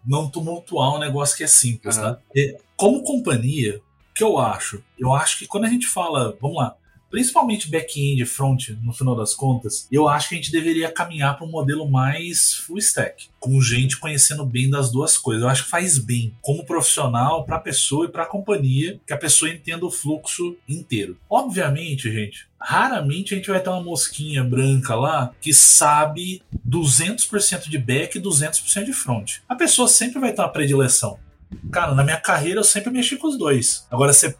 [0.02, 2.02] não tumultuar um negócio que é simples, uhum.
[2.04, 2.18] tá?
[2.34, 4.82] E, como companhia, o que eu acho?
[4.98, 6.76] Eu acho que quando a gente fala, vamos lá,
[7.12, 11.36] principalmente back-end e front, no final das contas, eu acho que a gente deveria caminhar
[11.36, 15.42] para um modelo mais full stack, com gente conhecendo bem das duas coisas.
[15.42, 19.12] Eu acho que faz bem, como profissional, para a pessoa e para a companhia, que
[19.12, 21.18] a pessoa entenda o fluxo inteiro.
[21.28, 27.76] Obviamente, gente, raramente a gente vai ter uma mosquinha branca lá que sabe 200% de
[27.76, 29.40] back e 200% de front.
[29.46, 31.18] A pessoa sempre vai ter uma predileção.
[31.70, 33.86] Cara, na minha carreira eu sempre mexi com os dois.
[33.90, 34.34] Agora, você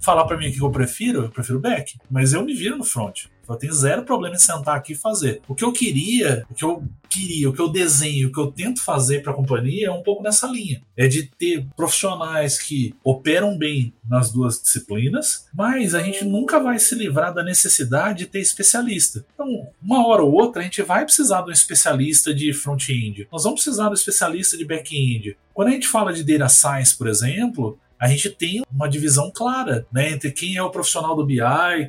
[0.00, 2.84] falar para mim o que eu prefiro, eu prefiro back, mas eu me viro no
[2.84, 3.26] front.
[3.48, 5.42] Eu tenho zero problema em sentar aqui e fazer.
[5.46, 8.50] O que eu queria, o que eu queria, o que eu desenho, o que eu
[8.50, 10.82] tento fazer para a companhia é um pouco nessa linha.
[10.96, 16.78] É de ter profissionais que operam bem nas duas disciplinas, mas a gente nunca vai
[16.78, 19.24] se livrar da necessidade de ter especialista.
[19.34, 23.28] Então, uma hora ou outra, a gente vai precisar de um especialista de front-end.
[23.30, 25.36] Nós vamos precisar do especialista de back-end.
[25.52, 29.86] Quando a gente fala de data science, por exemplo, a gente tem uma divisão clara
[29.92, 31.38] né, entre quem é o profissional do BI,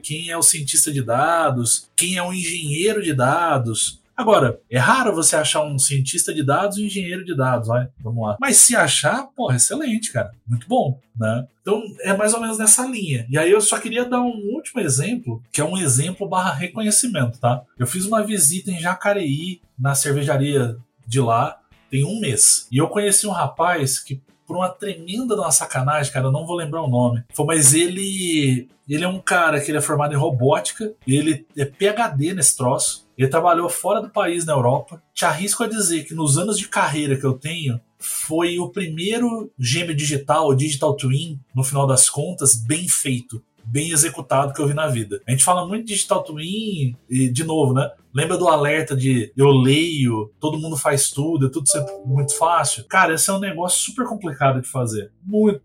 [0.04, 4.02] quem é o cientista de dados, quem é o engenheiro de dados.
[4.16, 7.90] Agora, é raro você achar um cientista de dados e um engenheiro de dados, vai,
[8.00, 8.38] vamos lá.
[8.40, 11.46] Mas se achar, porra, excelente, cara, muito bom, né?
[11.62, 13.26] Então é mais ou menos nessa linha.
[13.30, 17.40] E aí eu só queria dar um último exemplo, que é um exemplo barra reconhecimento,
[17.40, 17.62] tá?
[17.78, 22.68] Eu fiz uma visita em Jacareí, na cervejaria de lá, tem um mês.
[22.72, 26.82] E eu conheci um rapaz que por uma tremenda uma sacanagem, cara, não vou lembrar
[26.82, 27.24] o nome.
[27.46, 32.34] Mas ele ele é um cara que ele é formado em robótica, ele é PhD
[32.34, 33.06] nesse troço.
[33.18, 35.02] Ele trabalhou fora do país na Europa.
[35.14, 39.52] Te arrisco a dizer que nos anos de carreira que eu tenho, foi o primeiro
[39.58, 44.68] gêmeo digital, o digital twin, no final das contas, bem feito bem executado que eu
[44.68, 45.22] vi na vida.
[45.28, 47.90] A gente fala muito de digital twin e, de novo, né?
[48.16, 51.66] Lembra do alerta de eu leio, todo mundo faz tudo, é tudo
[52.06, 52.86] muito fácil?
[52.86, 55.12] Cara, esse é um negócio super complicado de fazer.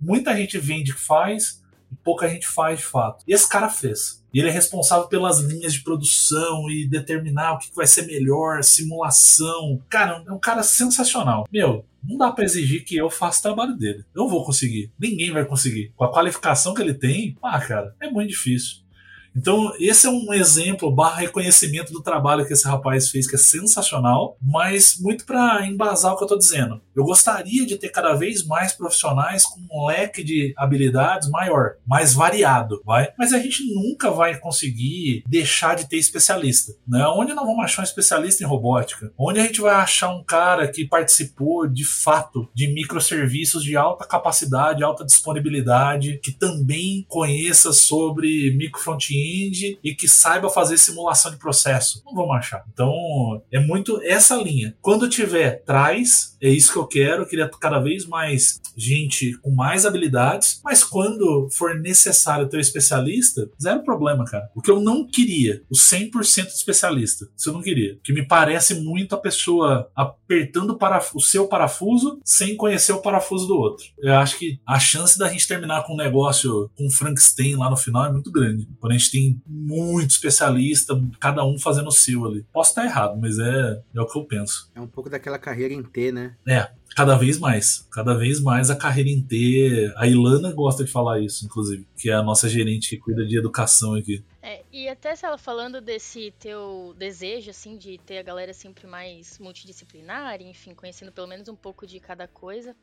[0.01, 3.25] Muita gente vende que faz e pouca gente faz de fato.
[3.25, 4.21] E esse cara fez.
[4.35, 8.65] E ele é responsável pelas linhas de produção e determinar o que vai ser melhor,
[8.65, 9.81] simulação.
[9.89, 11.47] Cara, é um cara sensacional.
[11.53, 14.05] Meu, não dá para exigir que eu faça o trabalho dele.
[14.13, 14.91] Eu não vou conseguir.
[14.99, 15.93] Ninguém vai conseguir.
[15.95, 18.79] Com a qualificação que ele tem, ah, cara, é muito difícil.
[19.37, 23.39] Então, esse é um exemplo barra reconhecimento do trabalho que esse rapaz fez, que é
[23.39, 26.81] sensacional, mas muito para embasar o que eu estou dizendo.
[26.95, 32.13] Eu gostaria de ter cada vez mais profissionais com um leque de habilidades maior, mais
[32.15, 33.09] variado, vai?
[33.19, 37.07] Mas a gente nunca vai conseguir deixar de ter especialista, né?
[37.09, 39.13] Onde nós vamos achar um especialista em robótica?
[39.19, 44.07] Onde a gente vai achar um cara que participou de fato de microserviços de alta
[44.07, 51.31] capacidade, alta disponibilidade, que também conheça sobre micro front entende e que saiba fazer simulação
[51.31, 52.03] de processo.
[52.05, 52.65] Não vamos achar.
[52.73, 54.75] Então, é muito essa linha.
[54.81, 56.30] Quando tiver, traz.
[56.41, 57.23] É isso que eu quero.
[57.23, 60.61] Eu queria cada vez mais gente com mais habilidades.
[60.65, 64.51] Mas quando for necessário ter um especialista, zero problema, cara.
[64.55, 67.29] O que eu não queria, o 100% de especialista.
[67.37, 67.99] Isso eu não queria.
[68.03, 70.79] Que me parece muito a pessoa apertando
[71.15, 73.87] o seu parafuso sem conhecer o parafuso do outro.
[73.99, 77.77] Eu acho que a chance da gente terminar com um negócio com Frankenstein lá no
[77.77, 78.69] final é muito grande.
[78.79, 82.47] Quando a gente tem muito especialista, cada um fazendo o seu ali.
[82.53, 84.71] Posso estar errado, mas é, é o que eu penso.
[84.75, 86.30] É um pouco daquela carreira em T, né?
[86.47, 87.87] É, cada vez mais.
[87.91, 89.93] Cada vez mais a carreira T.
[89.97, 93.39] A Ilana gosta de falar isso, inclusive, que é a nossa gerente que cuida de
[93.39, 94.25] educação aqui.
[94.43, 98.87] É, e até se ela falando desse teu desejo, assim, de ter a galera sempre
[98.87, 102.75] mais multidisciplinar, enfim, conhecendo pelo menos um pouco de cada coisa,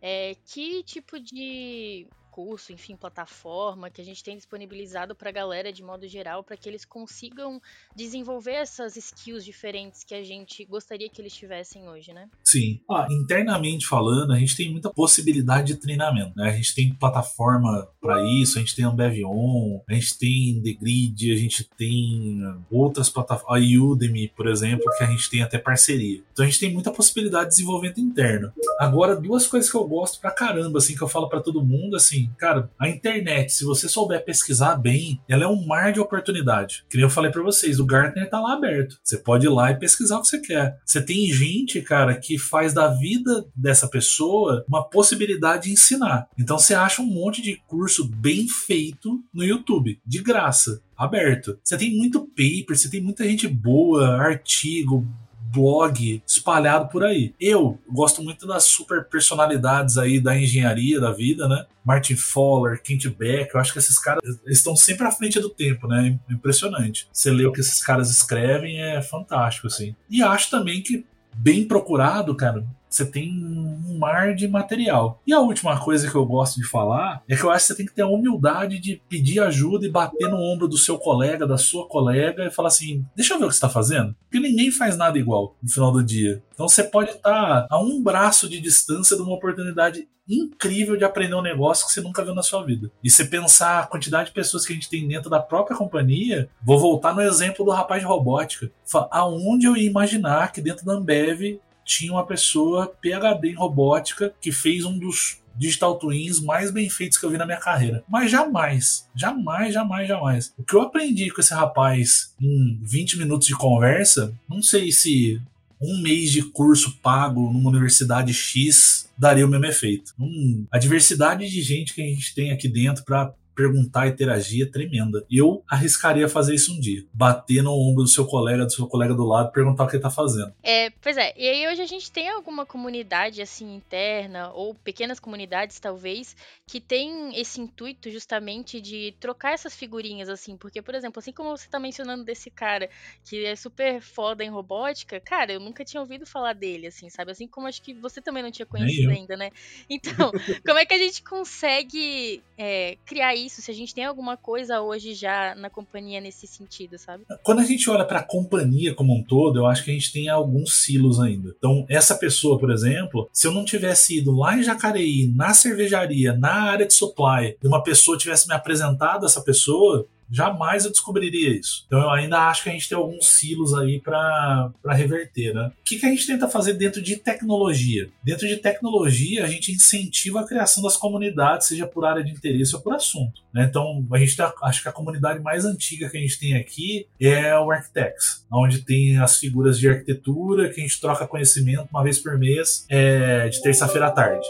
[0.00, 5.72] é, que tipo de curso, enfim, plataforma que a gente tem disponibilizado para a galera
[5.72, 7.58] de modo geral, para que eles consigam
[7.94, 12.28] desenvolver essas skills diferentes que a gente gostaria que eles tivessem hoje, né?
[12.44, 12.78] Sim.
[12.90, 16.50] Ah, internamente falando, a gente tem muita possibilidade de treinamento, né?
[16.50, 20.74] A gente tem plataforma para isso, a gente tem Ambev On, a gente tem The
[20.74, 25.56] Grid, a gente tem outras plataformas, a Udemy, por exemplo, que a gente tem até
[25.56, 26.22] parceria.
[26.34, 28.52] Então a gente tem muita possibilidade de desenvolvimento interno.
[28.78, 31.96] Agora, duas coisas que eu gosto pra caramba, assim, que eu falo para todo mundo,
[31.96, 36.84] assim, cara, a internet, se você souber pesquisar bem, ela é um mar de oportunidade.
[36.88, 38.98] Que nem eu falei para vocês, o Gartner tá lá aberto.
[39.02, 40.78] Você pode ir lá e pesquisar o que você quer.
[40.84, 46.28] Você tem gente, cara, que faz da vida dessa pessoa uma possibilidade de ensinar.
[46.38, 51.58] Então você acha um monte de curso bem feito no YouTube, de graça aberto.
[51.62, 55.06] Você tem muito paper, você tem muita gente boa, artigo,
[55.52, 57.34] blog espalhado por aí.
[57.40, 61.64] Eu gosto muito das super personalidades aí da engenharia da vida, né?
[61.84, 65.86] Martin Fowler, Kent Beck, eu acho que esses caras estão sempre à frente do tempo,
[65.86, 66.18] né?
[66.28, 67.08] Impressionante.
[67.12, 69.94] Você lê o que esses caras escrevem, é fantástico, assim.
[70.10, 72.64] E acho também que bem procurado, cara,
[72.96, 75.20] você tem um mar de material.
[75.26, 77.76] E a última coisa que eu gosto de falar é que eu acho que você
[77.76, 81.46] tem que ter a humildade de pedir ajuda e bater no ombro do seu colega,
[81.46, 84.14] da sua colega e falar assim: deixa eu ver o que você está fazendo.
[84.30, 86.42] Porque ninguém faz nada igual no final do dia.
[86.54, 91.34] Então você pode estar a um braço de distância de uma oportunidade incrível de aprender
[91.34, 92.90] um negócio que você nunca viu na sua vida.
[93.02, 96.48] E você pensar a quantidade de pessoas que a gente tem dentro da própria companhia,
[96.62, 98.70] vou voltar no exemplo do rapaz de robótica.
[99.10, 104.52] Aonde eu ia imaginar que dentro da Ambev tinha uma pessoa PhD em robótica que
[104.52, 108.04] fez um dos digital twins mais bem feitos que eu vi na minha carreira.
[108.08, 110.52] Mas jamais, jamais, jamais, jamais.
[110.58, 115.40] O que eu aprendi com esse rapaz em 20 minutos de conversa, não sei se
[115.80, 120.12] um mês de curso pago numa universidade X daria o mesmo efeito.
[120.18, 124.70] Hum, a diversidade de gente que a gente tem aqui dentro para perguntar, interagir é
[124.70, 125.24] tremenda.
[125.30, 127.04] Eu arriscaria fazer isso um dia.
[127.12, 130.02] Bater no ombro do seu colega, do seu colega do lado, perguntar o que ele
[130.02, 130.52] tá fazendo.
[130.62, 131.32] É, pois é.
[131.36, 136.36] E aí hoje a gente tem alguma comunidade assim interna, ou pequenas comunidades talvez,
[136.66, 140.56] que tem esse intuito justamente de trocar essas figurinhas, assim.
[140.56, 142.90] Porque, por exemplo, assim como você tá mencionando desse cara
[143.24, 147.30] que é super foda em robótica, cara, eu nunca tinha ouvido falar dele, assim, sabe?
[147.30, 149.50] Assim como acho que você também não tinha conhecido ainda, né?
[149.88, 150.30] Então,
[150.66, 153.45] como é que a gente consegue é, criar isso?
[153.46, 157.24] Isso, se a gente tem alguma coisa hoje já na companhia nesse sentido, sabe?
[157.42, 160.12] Quando a gente olha para a companhia como um todo, eu acho que a gente
[160.12, 161.54] tem alguns silos ainda.
[161.56, 166.36] Então, essa pessoa, por exemplo, se eu não tivesse ido lá em Jacareí, na cervejaria,
[166.36, 171.50] na área de supply, e uma pessoa tivesse me apresentado essa pessoa, jamais eu descobriria
[171.50, 171.84] isso.
[171.86, 175.70] Então eu ainda acho que a gente tem alguns silos aí para reverter, né?
[175.80, 178.08] O que, que a gente tenta fazer dentro de tecnologia?
[178.22, 182.74] Dentro de tecnologia, a gente incentiva a criação das comunidades, seja por área de interesse
[182.74, 183.42] ou por assunto.
[183.52, 183.66] Né?
[183.68, 187.06] Então, a gente tá, acho que a comunidade mais antiga que a gente tem aqui
[187.20, 192.02] é o Architects, onde tem as figuras de arquitetura que a gente troca conhecimento uma
[192.02, 194.46] vez por mês, é, de terça-feira à tarde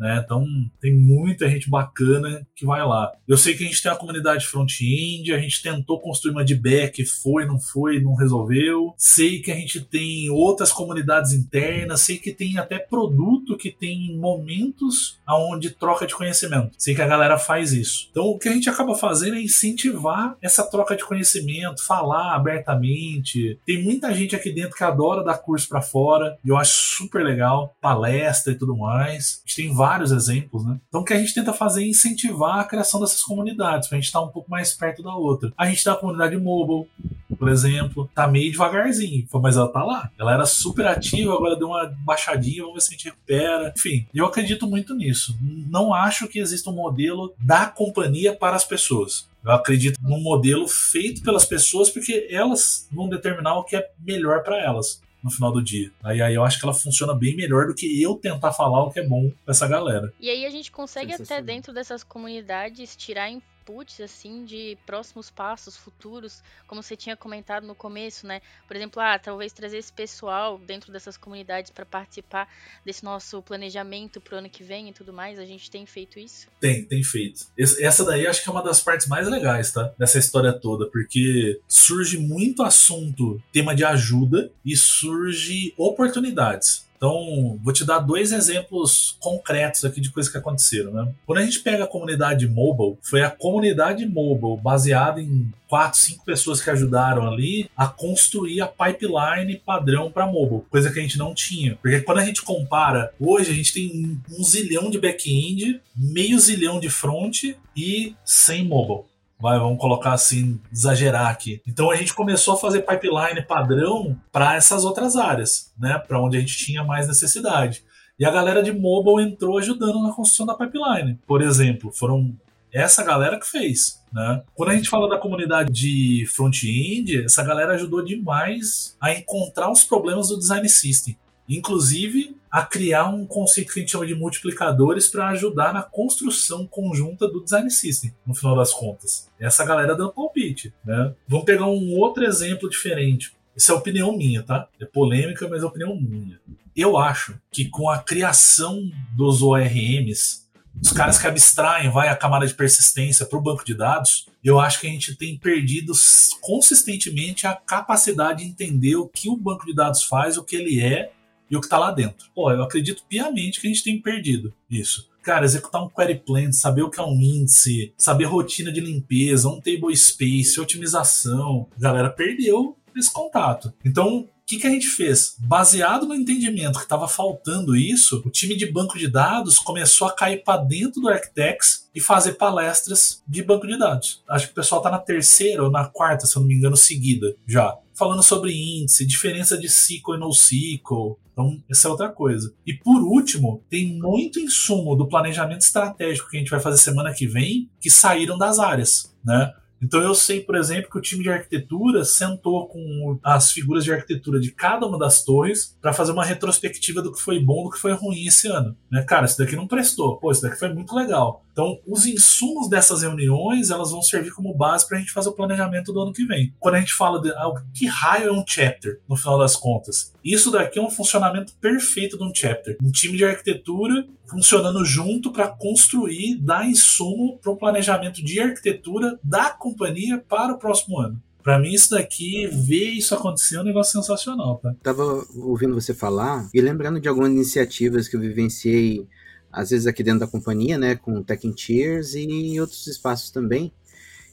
[0.00, 0.22] né?
[0.24, 0.46] Então
[0.80, 3.12] tem muita gente bacana que vai lá.
[3.28, 6.54] Eu sei que a gente tem a comunidade front-end, a gente tentou construir uma de
[6.54, 8.94] back, foi, não foi, não resolveu.
[8.96, 14.16] Sei que a gente tem outras comunidades internas, sei que tem até produto que tem
[14.16, 16.72] momentos aonde troca de conhecimento.
[16.78, 18.08] Sei que a galera faz isso.
[18.10, 23.58] Então o que a gente acaba fazendo é incentivar essa troca de conhecimento, falar abertamente.
[23.66, 27.22] Tem muita gente aqui dentro que adora dar curso para fora, e eu acho super
[27.22, 29.42] legal, palestra e tudo mais.
[29.44, 30.78] A gente tem vários vários exemplos, né?
[30.88, 34.00] Então o que a gente tenta fazer é incentivar a criação dessas comunidades, para a
[34.00, 35.52] gente estar um pouco mais perto da outra.
[35.58, 36.88] A gente tem a comunidade mobile,
[37.36, 40.08] por exemplo, tá meio devagarzinho, mas ela tá lá.
[40.16, 43.72] Ela era super ativa, agora deu uma baixadinha, vamos ver se a gente recupera.
[43.76, 45.36] Enfim, eu acredito muito nisso.
[45.40, 49.28] Não acho que exista um modelo da companhia para as pessoas.
[49.44, 54.42] Eu acredito num modelo feito pelas pessoas porque elas vão determinar o que é melhor
[54.42, 55.90] para elas no final do dia.
[56.02, 58.90] Aí, aí eu acho que ela funciona bem melhor do que eu tentar falar o
[58.90, 60.12] que é bom pra essa galera.
[60.20, 63.30] E aí a gente consegue até dentro dessas comunidades tirar
[63.70, 68.40] inputs assim de próximos passos futuros, como você tinha comentado no começo, né?
[68.66, 72.48] Por exemplo, ah, talvez trazer esse pessoal dentro dessas comunidades para participar
[72.84, 75.38] desse nosso planejamento pro ano que vem e tudo mais.
[75.38, 76.48] A gente tem feito isso?
[76.60, 77.46] Tem, tem feito.
[77.56, 79.92] Essa daí acho que é uma das partes mais legais, tá?
[79.98, 86.89] Dessa história toda, porque surge muito assunto, tema de ajuda e surge oportunidades.
[87.00, 90.92] Então, vou te dar dois exemplos concretos aqui de coisas que aconteceram.
[90.92, 91.10] Né?
[91.24, 96.26] Quando a gente pega a comunidade mobile, foi a comunidade mobile baseada em quatro, cinco
[96.26, 101.16] pessoas que ajudaram ali a construir a pipeline padrão para mobile, coisa que a gente
[101.16, 101.76] não tinha.
[101.76, 106.78] Porque quando a gente compara, hoje a gente tem um zilhão de back-end, meio zilhão
[106.78, 109.09] de front e 100 mobile.
[109.40, 111.62] Vai, vamos colocar assim, exagerar aqui.
[111.66, 115.98] Então a gente começou a fazer pipeline padrão para essas outras áreas, né?
[115.98, 117.82] Para onde a gente tinha mais necessidade.
[118.18, 121.18] E a galera de mobile entrou ajudando na construção da pipeline.
[121.26, 122.36] Por exemplo, foram
[122.72, 123.98] essa galera que fez.
[124.12, 124.42] Né?
[124.54, 129.84] Quando a gente fala da comunidade de front-end, essa galera ajudou demais a encontrar os
[129.84, 131.16] problemas do design system
[131.56, 136.66] inclusive a criar um conceito que a gente chama de multiplicadores para ajudar na construção
[136.66, 139.28] conjunta do design system, no final das contas.
[139.38, 141.14] Essa galera dando palpite, né?
[141.28, 143.32] Vamos pegar um outro exemplo diferente.
[143.56, 144.68] Essa é opinião minha, tá?
[144.80, 146.40] É polêmica, mas é opinião minha.
[146.74, 150.48] Eu acho que com a criação dos ORMs,
[150.82, 154.58] os caras que abstraem, vai a camada de persistência para o banco de dados, eu
[154.58, 155.92] acho que a gente tem perdido
[156.40, 160.80] consistentemente a capacidade de entender o que o banco de dados faz, o que ele
[160.80, 161.12] é
[161.50, 162.28] e o que está lá dentro.
[162.34, 165.10] Pô, eu acredito piamente que a gente tem perdido isso.
[165.22, 169.48] Cara, executar um query plan, saber o que é um índice, saber rotina de limpeza,
[169.48, 171.66] um table space, otimização.
[171.76, 173.72] A galera perdeu esse contato.
[173.84, 175.36] Então, o que, que a gente fez?
[175.38, 180.12] Baseado no entendimento que estava faltando isso, o time de banco de dados começou a
[180.12, 184.22] cair para dentro do Architects e fazer palestras de banco de dados.
[184.28, 186.76] Acho que o pessoal está na terceira ou na quarta, se eu não me engano,
[186.76, 187.76] seguida já.
[188.00, 192.50] Falando sobre índice, diferença de SQL e NoSQL, então, essa é outra coisa.
[192.66, 197.12] E por último, tem muito insumo do planejamento estratégico que a gente vai fazer semana
[197.12, 199.52] que vem que saíram das áreas, né?
[199.82, 203.92] Então eu sei, por exemplo, que o time de arquitetura sentou com as figuras de
[203.92, 207.70] arquitetura de cada uma das torres para fazer uma retrospectiva do que foi bom, do
[207.70, 208.76] que foi ruim esse ano.
[208.90, 209.02] Né?
[209.02, 210.18] Cara, isso daqui não prestou.
[210.18, 211.44] Pô, isso daqui foi muito legal.
[211.60, 215.34] Então, os insumos dessas reuniões, elas vão servir como base para a gente fazer o
[215.34, 216.54] planejamento do ano que vem.
[216.58, 220.14] Quando a gente fala de ah, que raio é um chapter, no final das contas,
[220.24, 222.78] isso daqui é um funcionamento perfeito de um chapter.
[222.82, 229.18] Um time de arquitetura funcionando junto para construir, dar insumo para o planejamento de arquitetura
[229.22, 231.20] da companhia para o próximo ano.
[231.42, 234.74] Para mim, isso daqui, ver isso acontecer é um negócio sensacional, tá?
[234.82, 239.06] Tava ouvindo você falar e lembrando de algumas iniciativas que eu vivenciei,
[239.52, 243.30] às vezes aqui dentro da companhia, né, com Tech in Cheers e em outros espaços
[243.30, 243.72] também,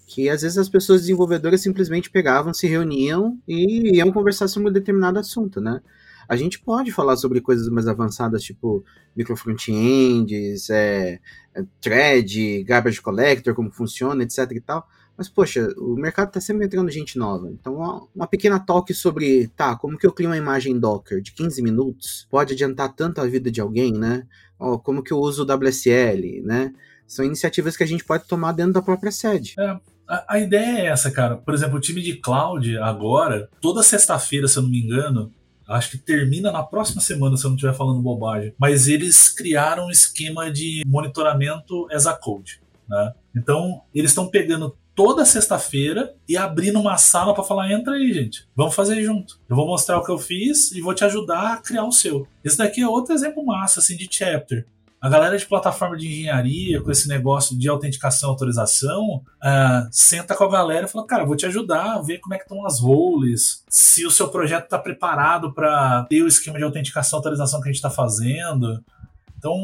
[0.06, 4.74] que às vezes as pessoas desenvolvedoras simplesmente pegavam, se reuniam e iam conversar sobre um
[4.74, 5.82] determinado assunto, né?
[6.30, 8.84] A gente pode falar sobre coisas mais avançadas, tipo
[9.16, 11.20] micro front-ends, é,
[11.56, 14.88] é, thread, garbage collector, como funciona, etc e tal.
[15.18, 17.50] Mas, poxa, o mercado está sempre entrando gente nova.
[17.50, 21.62] Então, uma pequena talk sobre, tá, como que eu crio uma imagem Docker de 15
[21.64, 24.28] minutos pode adiantar tanto a vida de alguém, né?
[24.60, 26.72] Ou como que eu uso o WSL, né?
[27.08, 29.56] São iniciativas que a gente pode tomar dentro da própria sede.
[29.58, 31.36] É, a, a ideia é essa, cara.
[31.36, 35.34] Por exemplo, o time de cloud agora, toda sexta-feira, se eu não me engano,
[35.68, 38.54] acho que termina na próxima semana, se eu não estiver falando bobagem.
[38.60, 42.62] Mas eles criaram um esquema de monitoramento as a code.
[42.88, 43.14] Né?
[43.36, 48.48] Então, eles estão pegando toda sexta-feira e abrindo uma sala para falar: entra aí, gente,
[48.56, 49.40] vamos fazer junto.
[49.48, 52.28] Eu vou mostrar o que eu fiz e vou te ajudar a criar o seu.
[52.44, 54.66] Esse daqui é outro exemplo massa assim, de chapter.
[55.00, 60.34] A galera de plataforma de engenharia, com esse negócio de autenticação e autorização, uh, senta
[60.34, 62.66] com a galera e fala: Cara, vou te ajudar a ver como é que estão
[62.66, 67.20] as roles, se o seu projeto está preparado para ter o esquema de autenticação e
[67.20, 68.84] autorização que a gente está fazendo.
[69.38, 69.56] Então,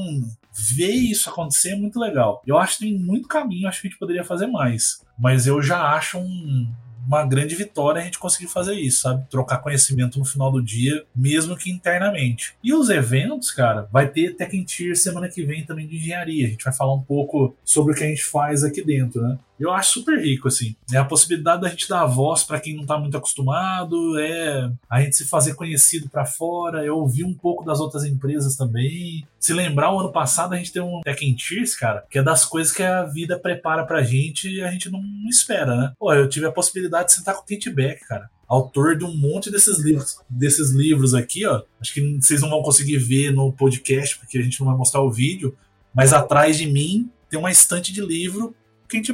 [0.54, 2.41] ver isso acontecer é muito legal.
[2.45, 5.01] Eu acho que tem muito caminho, acho que a gente poderia fazer mais.
[5.18, 6.72] Mas eu já acho um,
[7.08, 9.26] uma grande vitória a gente conseguir fazer isso, sabe?
[9.30, 12.56] Trocar conhecimento no final do dia, mesmo que internamente.
[12.64, 16.47] E os eventos, cara, vai ter Tech Tier semana que vem também de engenharia.
[16.47, 19.38] A gente vai falar um pouco sobre o que a gente faz aqui dentro, né?
[19.60, 20.76] Eu acho super rico, assim.
[20.91, 25.01] É a possibilidade da gente dar voz para quem não tá muito acostumado, é a
[25.01, 29.26] gente se fazer conhecido para fora, é ouvir um pouco das outras empresas também.
[29.39, 32.45] Se lembrar, o ano passado a gente tem um Tech Cheers, cara, que é das
[32.45, 35.93] coisas que a vida prepara pra gente e a gente não espera, né?
[35.99, 39.16] Pô, eu tive a possibilidade de sentar com o Kate Beck, cara autor de um
[39.16, 41.64] monte desses livros, desses livros aqui, ó.
[41.82, 45.01] Acho que vocês não vão conseguir ver no podcast porque a gente não vai mostrar
[45.01, 45.58] o vídeo,
[45.93, 48.56] mas atrás de mim tem uma estante de livro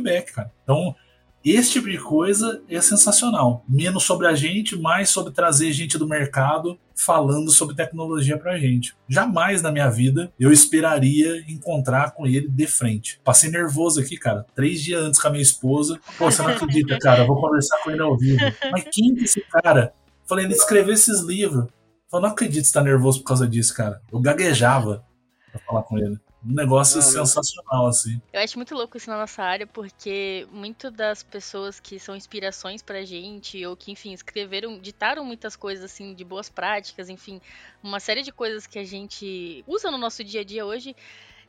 [0.01, 0.51] Back, cara.
[0.63, 0.95] Então,
[1.43, 3.63] esse tipo de coisa é sensacional.
[3.67, 8.93] Menos sobre a gente, mais sobre trazer gente do mercado falando sobre tecnologia pra gente.
[9.07, 13.21] Jamais na minha vida eu esperaria encontrar com ele de frente.
[13.23, 14.45] Passei nervoso aqui, cara.
[14.53, 15.97] Três dias antes com a minha esposa.
[16.17, 17.21] Pô, você não acredita, cara.
[17.21, 18.43] Eu vou conversar com ele ao vivo.
[18.71, 19.93] Mas quem é esse cara?
[20.27, 21.67] Falei, ele escreveu esses livros.
[22.11, 24.01] Falei, não acredito que você tá nervoso por causa disso, cara.
[24.11, 25.05] Eu gaguejava
[25.51, 28.21] pra falar com ele um negócio sensacional, assim.
[28.31, 32.81] Eu acho muito louco isso na nossa área, porque muito das pessoas que são inspirações
[32.81, 37.41] pra gente, ou que, enfim, escreveram, ditaram muitas coisas, assim, de boas práticas, enfim,
[37.83, 40.95] uma série de coisas que a gente usa no nosso dia a dia hoje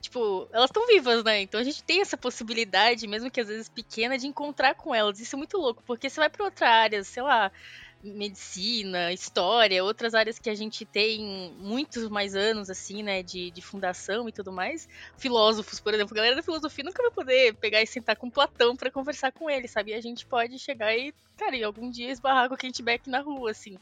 [0.00, 1.42] tipo, elas estão vivas, né?
[1.42, 5.20] Então a gente tem essa possibilidade, mesmo que às vezes pequena, de encontrar com elas.
[5.20, 7.52] Isso é muito louco, porque você vai para outra área, sei lá,
[8.02, 13.62] medicina, história, outras áreas que a gente tem muitos mais anos, assim, né, de, de
[13.62, 14.88] fundação e tudo mais.
[15.16, 18.76] Filósofos, por exemplo, a galera da filosofia nunca vai poder pegar e sentar com Platão
[18.76, 19.90] para conversar com ele, sabe?
[19.90, 23.08] E a gente pode chegar e, cara, e algum dia esbarrar com o Kent Beck
[23.08, 23.78] na rua, assim.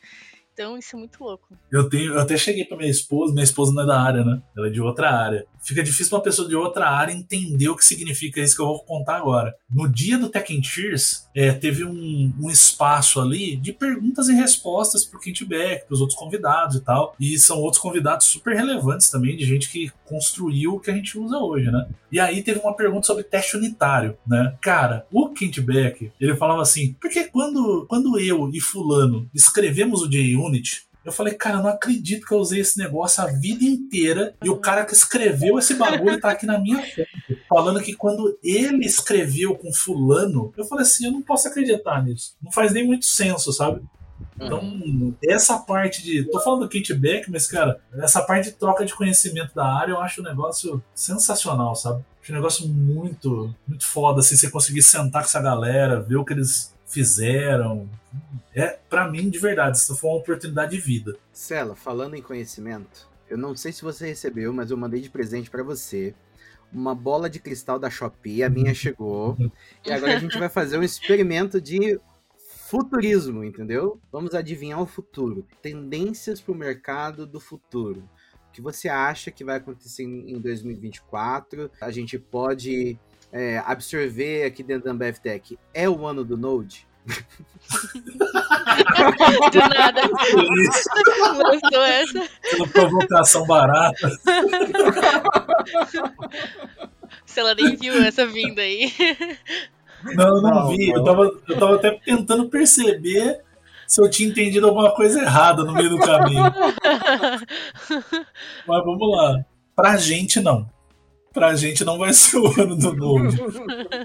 [0.59, 1.57] Então isso é muito louco.
[1.71, 4.43] Eu tenho, eu até cheguei para minha esposa, minha esposa não é da área, né?
[4.57, 5.47] Ela é de outra área.
[5.63, 8.83] Fica difícil uma pessoa de outra área entender o que significa isso que eu vou
[8.85, 9.55] contar agora.
[9.71, 15.05] No dia do Tech Cheers, é, teve um, um, espaço ali de perguntas e respostas
[15.05, 17.15] pro Kintback, pros outros convidados e tal.
[17.21, 21.19] E são outros convidados super relevantes também, de gente que construiu o que a gente
[21.19, 21.87] usa hoje, né?
[22.11, 24.57] E aí teve uma pergunta sobre teste unitário, né?
[24.61, 30.48] Cara, o Kintback, ele falava assim, porque quando, quando eu e fulano escrevemos o JUnit,
[30.49, 30.89] Unity.
[31.05, 34.51] Eu falei, cara, eu não acredito que eu usei esse negócio a vida inteira e
[34.51, 37.09] o cara que escreveu esse bagulho tá aqui na minha frente.
[37.49, 42.37] Falando que quando ele escreveu com fulano, eu falei assim, eu não posso acreditar nisso.
[42.43, 43.81] Não faz nem muito senso, sabe?
[44.41, 46.25] Então, essa parte de.
[46.25, 50.01] Tô falando do kitback, mas, cara, essa parte de troca de conhecimento da área eu
[50.01, 52.05] acho um negócio sensacional, sabe?
[52.23, 56.25] Acho um negócio muito, muito foda, assim, você conseguir sentar com essa galera, ver o
[56.25, 57.89] que eles fizeram.
[58.55, 61.17] É, para mim, de verdade, isso foi uma oportunidade de vida.
[61.33, 65.51] Cela, falando em conhecimento, eu não sei se você recebeu, mas eu mandei de presente
[65.51, 66.15] para você
[66.73, 69.37] uma bola de cristal da Shopee, a minha chegou.
[69.85, 72.01] e agora a gente vai fazer um experimento de
[72.69, 74.01] futurismo, entendeu?
[74.13, 78.09] Vamos adivinhar o futuro, tendências para o mercado do futuro.
[78.49, 81.71] O que você acha que vai acontecer em 2024?
[81.81, 82.99] A gente pode
[83.33, 85.59] é, absorver aqui dentro da Ambev Tech.
[85.73, 86.87] É o ano do Node?
[89.53, 90.03] Do nada.
[90.09, 92.29] Gostou essa?
[92.57, 94.11] Uma provocação barata.
[97.25, 98.93] Se ela nem viu essa vinda aí.
[100.05, 100.89] Não, não, não vi.
[100.89, 100.97] Não.
[100.97, 103.41] Eu, tava, eu tava até tentando perceber
[103.87, 106.43] se eu tinha entendido alguma coisa errada no meio do caminho.
[108.67, 109.45] Mas vamos lá.
[109.75, 110.69] Pra gente, não.
[111.33, 113.29] Pra gente não vai ser o ano do novo.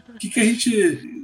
[0.09, 1.23] O que, que a gente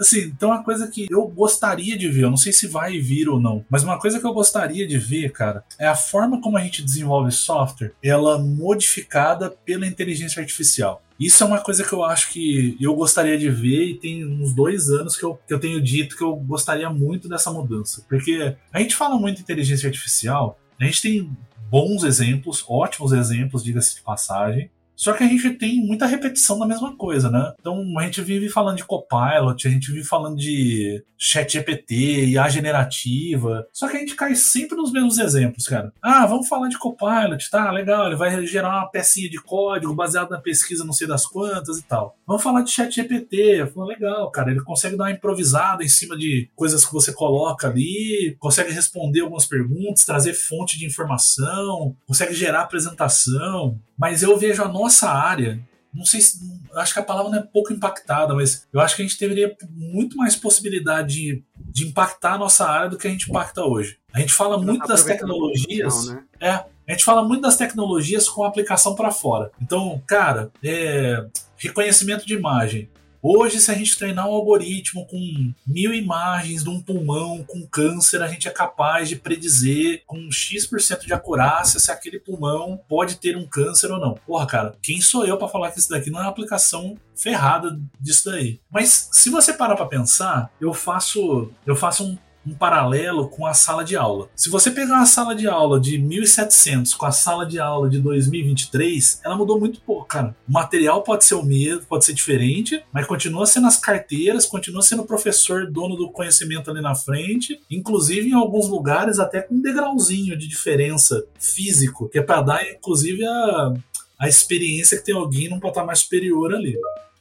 [0.00, 3.28] Assim, então uma coisa que eu gostaria de ver, eu não sei se vai vir
[3.28, 6.56] ou não, mas uma coisa que eu gostaria de ver, cara, é a forma como
[6.56, 11.02] a gente desenvolve software, ela modificada pela inteligência artificial.
[11.18, 14.54] Isso é uma coisa que eu acho que eu gostaria de ver e tem uns
[14.54, 18.02] dois anos que eu, que eu tenho dito que eu gostaria muito dessa mudança.
[18.08, 21.30] Porque a gente fala muito de inteligência artificial, a gente tem
[21.70, 24.70] bons exemplos, ótimos exemplos, diga-se de passagem,
[25.00, 27.54] só que a gente tem muita repetição da mesma coisa, né?
[27.58, 32.46] Então a gente vive falando de Copilot, a gente vive falando de chat GPT, IA
[32.50, 33.66] generativa.
[33.72, 35.90] Só que a gente cai sempre nos mesmos exemplos, cara.
[36.02, 37.70] Ah, vamos falar de Copilot, tá?
[37.70, 41.78] Legal, ele vai gerar uma pecinha de código baseado na pesquisa não sei das quantas
[41.78, 42.14] e tal.
[42.26, 43.72] Vamos falar de chat GPT.
[43.74, 48.36] Legal, cara, ele consegue dar uma improvisada em cima de coisas que você coloca ali,
[48.38, 53.80] consegue responder algumas perguntas, trazer fonte de informação, consegue gerar apresentação.
[54.00, 55.60] Mas eu vejo a nossa área,
[55.92, 56.38] não sei se.
[56.74, 59.54] Acho que a palavra não é pouco impactada, mas eu acho que a gente teria
[59.68, 63.98] muito mais possibilidade de, de impactar a nossa área do que a gente impacta hoje.
[64.12, 66.06] A gente fala muito das tecnologias.
[66.06, 66.22] Né?
[66.40, 69.50] É, a gente fala muito das tecnologias com aplicação para fora.
[69.60, 71.26] Então, cara, é,
[71.56, 72.88] reconhecimento de imagem.
[73.22, 78.22] Hoje, se a gente treinar um algoritmo com mil imagens de um pulmão com câncer,
[78.22, 83.36] a gente é capaz de predizer com X% de acurácia se aquele pulmão pode ter
[83.36, 84.14] um câncer ou não.
[84.26, 87.78] Porra, cara, quem sou eu para falar que isso daqui não é uma aplicação ferrada
[88.00, 88.58] disso daí?
[88.70, 93.54] Mas se você parar para pensar, eu faço eu faço um um paralelo com a
[93.54, 94.28] sala de aula.
[94.34, 98.00] Se você pegar uma sala de aula de 1700 com a sala de aula de
[98.00, 100.34] 2023, ela mudou muito pouco, cara.
[100.48, 104.82] O material pode ser o mesmo, pode ser diferente, mas continua sendo as carteiras, continua
[104.82, 109.54] sendo o professor dono do conhecimento ali na frente, inclusive em alguns lugares até com
[109.54, 113.74] um degrauzinho de diferença físico, que é para dar inclusive a
[114.20, 116.76] a experiência que tem alguém num patamar superior ali.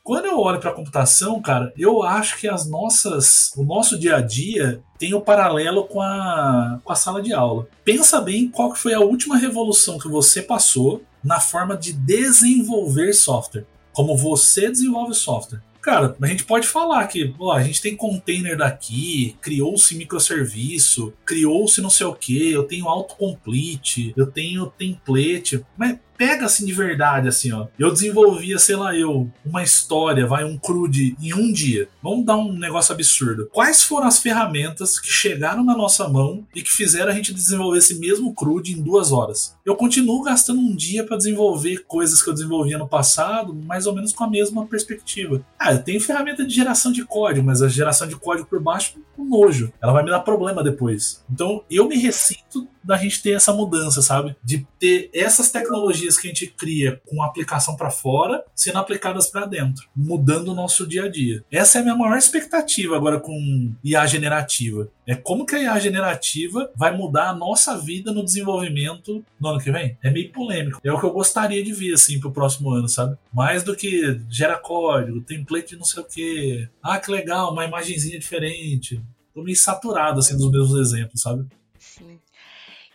[0.10, 4.16] Quando eu olho para a computação, cara, eu acho que as nossas, o nosso dia
[4.16, 7.68] a dia tem o um paralelo com a, com a sala de aula.
[7.86, 13.68] Pensa bem qual foi a última revolução que você passou na forma de desenvolver software.
[13.93, 15.62] Como você desenvolve software.
[15.80, 21.82] Cara, a gente pode falar que ó, a gente tem container daqui, criou-se microserviço, criou-se
[21.82, 27.30] não sei o que, eu tenho autocomplete, eu tenho template, mas pega assim de verdade,
[27.30, 27.67] assim, ó.
[27.80, 31.88] Eu desenvolvia, sei lá, eu, uma história, vai, um crude em um dia.
[32.03, 33.47] Vamos dar um negócio absurdo.
[33.53, 37.78] Quais foram as ferramentas que chegaram na nossa mão e que fizeram a gente desenvolver
[37.78, 39.55] esse mesmo crude em duas horas?
[39.65, 43.95] Eu continuo gastando um dia para desenvolver coisas que eu desenvolvia no passado, mais ou
[43.95, 45.41] menos com a mesma perspectiva.
[45.57, 48.99] Ah, eu tenho ferramenta de geração de código, mas a geração de código por baixo,
[49.17, 49.72] um nojo.
[49.82, 51.24] Ela vai me dar problema depois.
[51.32, 54.36] Então, eu me ressinto da gente ter essa mudança, sabe?
[54.43, 59.45] De ter essas tecnologias que a gente cria com aplicação para fora sendo aplicadas para
[59.45, 61.43] dentro, mudando o nosso dia a dia.
[61.51, 64.89] Essa é a minha maior expectativa agora com IA generativa.
[65.05, 69.59] É como que a IA generativa vai mudar a nossa vida no desenvolvimento no ano
[69.59, 69.97] que vem?
[70.03, 70.80] É meio polêmico.
[70.84, 73.17] É o que eu gostaria de ver, assim, pro próximo ano, sabe?
[73.34, 76.69] Mais do que gera código, template não sei o que.
[76.84, 79.01] Ah, que legal, uma imagenzinha diferente.
[79.34, 81.45] Tô meio saturado, assim, dos meus exemplos, sabe?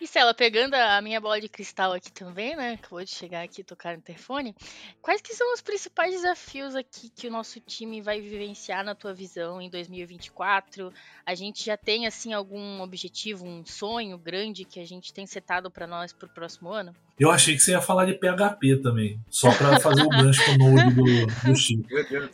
[0.05, 2.73] E Stella, pegando a minha bola de cristal aqui também, né?
[2.73, 4.55] Acabou de chegar aqui e tocar no interfone.
[5.01, 9.15] Quais que são os principais desafios aqui que o nosso time vai vivenciar na tua
[9.15, 10.93] visão em 2024?
[11.25, 15.71] A gente já tem, assim, algum objetivo, um sonho grande que a gente tem setado
[15.71, 16.95] para nós pro próximo ano?
[17.19, 20.51] Eu achei que você ia falar de PHP também, só para fazer o gancho com
[20.51, 21.89] o Node do, do Chico.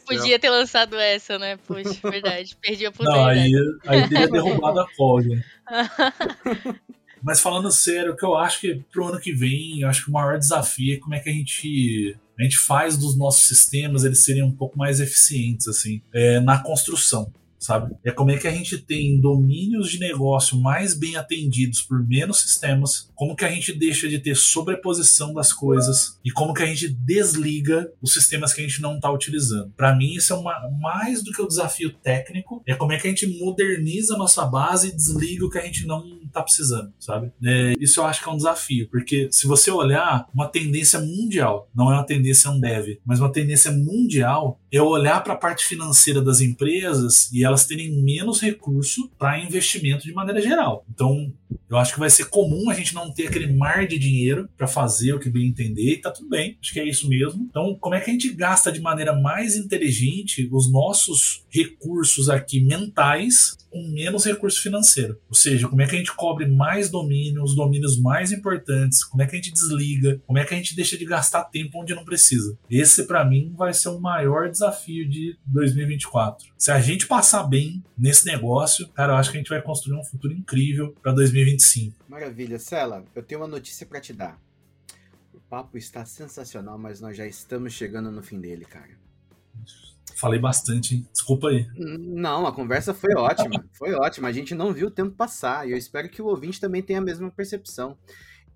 [0.05, 1.55] Podia ter lançado essa, né?
[1.65, 2.57] Poxa, verdade.
[2.57, 3.49] Perdi a oportunidade.
[3.49, 5.41] Não, aí, aí teria derrubado a folga.
[7.23, 10.09] Mas falando sério, o que eu acho que pro ano que vem, eu acho que
[10.09, 14.03] o maior desafio é como é que a gente a gente faz dos nossos sistemas
[14.03, 17.31] eles serem um pouco mais eficientes assim é, na construção.
[17.61, 17.95] sabe?
[18.03, 22.41] É como é que a gente tem domínios de negócio mais bem atendidos por menos
[22.41, 26.65] sistemas, como que a gente deixa de ter sobreposição das coisas e como que a
[26.65, 29.71] gente desliga os sistemas que a gente não está utilizando.
[29.77, 33.07] Para mim, isso é uma, mais do que o desafio técnico, é como é que
[33.07, 36.91] a gente moderniza a nossa base e desliga o que a gente não está precisando,
[36.99, 37.31] sabe?
[37.43, 41.69] É, isso eu acho que é um desafio, porque se você olhar uma tendência mundial,
[41.75, 46.21] não é uma tendência Ambev, mas uma tendência mundial é olhar para a parte financeira
[46.21, 50.85] das empresas e elas terem menos recurso para investimento de maneira geral.
[50.89, 51.31] Então,
[51.69, 54.67] eu acho que vai ser comum a gente não ter aquele mar de dinheiro para
[54.67, 56.57] fazer o que bem entender e tá tudo bem.
[56.61, 57.45] Acho que é isso mesmo.
[57.49, 62.61] Então, como é que a gente gasta de maneira mais inteligente os nossos recursos aqui
[62.61, 65.19] mentais com menos recurso financeiro?
[65.29, 69.03] Ou seja, como é que a gente cobre mais domínio, os domínios mais importantes?
[69.03, 70.21] Como é que a gente desliga?
[70.27, 72.55] Como é que a gente deixa de gastar tempo onde não precisa?
[72.69, 76.53] Esse para mim vai ser o maior desafio de 2024.
[76.55, 79.99] Se a gente passar bem nesse negócio, cara, eu acho que a gente vai construir
[79.99, 82.05] um futuro incrível para 2025.
[82.07, 84.39] Maravilha, Cela, eu tenho uma notícia para te dar.
[85.33, 88.91] O papo está sensacional, mas nós já estamos chegando no fim dele, cara.
[90.15, 91.07] Falei bastante, hein?
[91.11, 91.67] Desculpa aí.
[91.75, 93.63] Não, a conversa foi ótima.
[93.73, 94.27] Foi ótima.
[94.27, 95.67] A gente não viu o tempo passar.
[95.67, 97.97] E eu espero que o ouvinte também tenha a mesma percepção.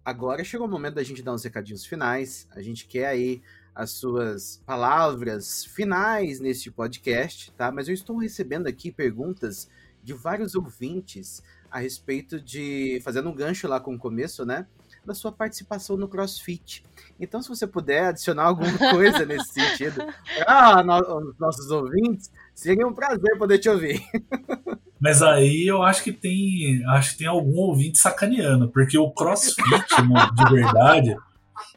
[0.04, 2.48] Agora chegou o momento da gente dar uns recadinhos finais.
[2.52, 3.42] A gente quer aí
[3.74, 7.72] as suas palavras finais neste podcast, tá?
[7.72, 9.68] Mas eu estou recebendo aqui perguntas
[10.04, 11.42] de vários ouvintes
[11.72, 14.68] a respeito de fazendo um gancho lá com o começo, né?
[15.06, 16.84] Da sua participação no CrossFit.
[17.20, 20.02] Então, se você puder adicionar alguma coisa nesse sentido,
[20.48, 24.02] ah, no, nossos ouvintes, seria um prazer poder te ouvir.
[25.00, 29.86] Mas aí eu acho que tem, acho que tem algum ouvinte sacaneando, porque o CrossFit,
[30.34, 31.16] de verdade,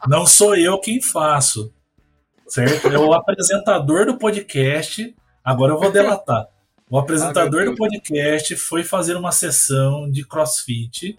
[0.06, 1.72] não sou eu quem faço
[2.48, 2.88] certo?
[2.88, 5.14] É o apresentador do podcast.
[5.44, 6.48] Agora eu vou delatar.
[6.90, 11.18] O apresentador do podcast foi fazer uma sessão de crossfit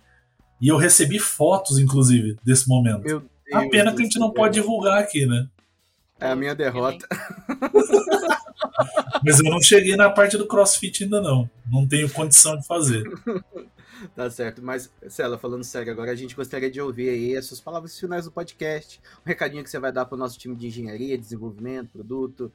[0.59, 3.23] e eu recebi fotos, inclusive, desse momento.
[3.53, 5.47] a pena que a gente não pode divulgar aqui, né?
[6.19, 7.07] É a minha derrota.
[9.23, 11.49] Mas eu não cheguei na parte do crossfit ainda não.
[11.71, 13.03] Não tenho condição de fazer.
[14.15, 17.59] Tá certo, mas, Cela, falando sério, agora a gente gostaria de ouvir aí as suas
[17.59, 20.67] palavras finais do podcast, um recadinho que você vai dar para o nosso time de
[20.67, 22.51] engenharia, desenvolvimento, produto,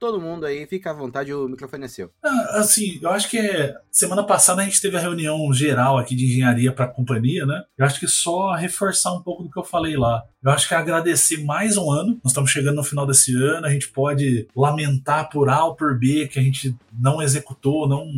[0.00, 2.10] todo mundo aí, fica à vontade, o microfone é seu.
[2.24, 6.16] Ah, assim, eu acho que é, semana passada a gente teve a reunião geral aqui
[6.16, 7.62] de engenharia para a companhia, né?
[7.76, 10.22] Eu acho que só reforçar um pouco do que eu falei lá.
[10.42, 12.18] Eu acho que é agradecer mais um ano.
[12.24, 15.98] Nós estamos chegando no final desse ano, a gente pode lamentar por A ou por
[15.98, 18.10] B que a gente não executou, não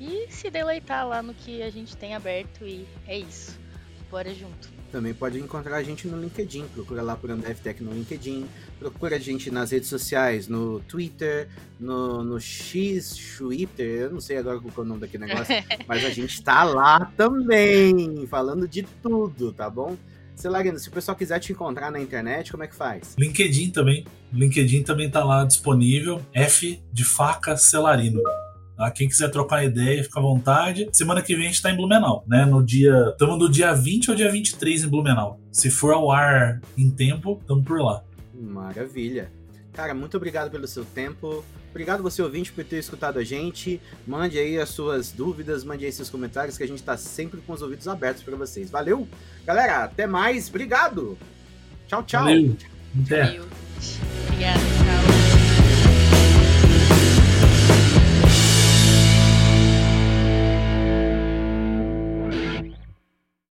[0.00, 3.58] e se deleitar lá no que a gente tem aberto e é isso.
[4.10, 4.71] Bora junto.
[4.92, 6.66] Também pode encontrar a gente no LinkedIn.
[6.74, 8.46] Procura lá por AndFTech no LinkedIn.
[8.78, 11.48] Procura a gente nas redes sociais, no Twitter,
[11.80, 15.54] no, no X, Twitter, eu não sei agora qual é o nome daquele negócio,
[15.88, 19.96] mas a gente tá lá também, falando de tudo, tá bom?
[20.34, 23.14] Celarino, se o pessoal quiser te encontrar na internet, como é que faz?
[23.18, 24.04] LinkedIn também.
[24.32, 26.20] LinkedIn também tá lá disponível.
[26.34, 28.20] F de faca Celarino.
[28.82, 28.90] Tá?
[28.90, 30.88] Quem quiser trocar ideia, fica à vontade.
[30.92, 32.44] Semana que vem a gente está em Blumenau, né?
[32.44, 33.10] No dia.
[33.12, 35.38] Estamos do dia 20 ao dia 23 em Blumenau.
[35.52, 38.02] Se for ao ar em tempo, estamos por lá.
[38.34, 39.30] Maravilha.
[39.72, 41.44] Cara, muito obrigado pelo seu tempo.
[41.70, 43.80] Obrigado você ouvinte por ter escutado a gente.
[44.04, 47.52] Mande aí as suas dúvidas, mande aí seus comentários que a gente está sempre com
[47.52, 48.68] os ouvidos abertos para vocês.
[48.68, 49.06] Valeu?
[49.46, 50.48] Galera, até mais.
[50.48, 51.16] Obrigado.
[51.86, 52.24] Tchau, tchau.
[52.24, 52.56] Valeu.
[53.00, 53.26] Até.
[53.26, 53.44] Valeu.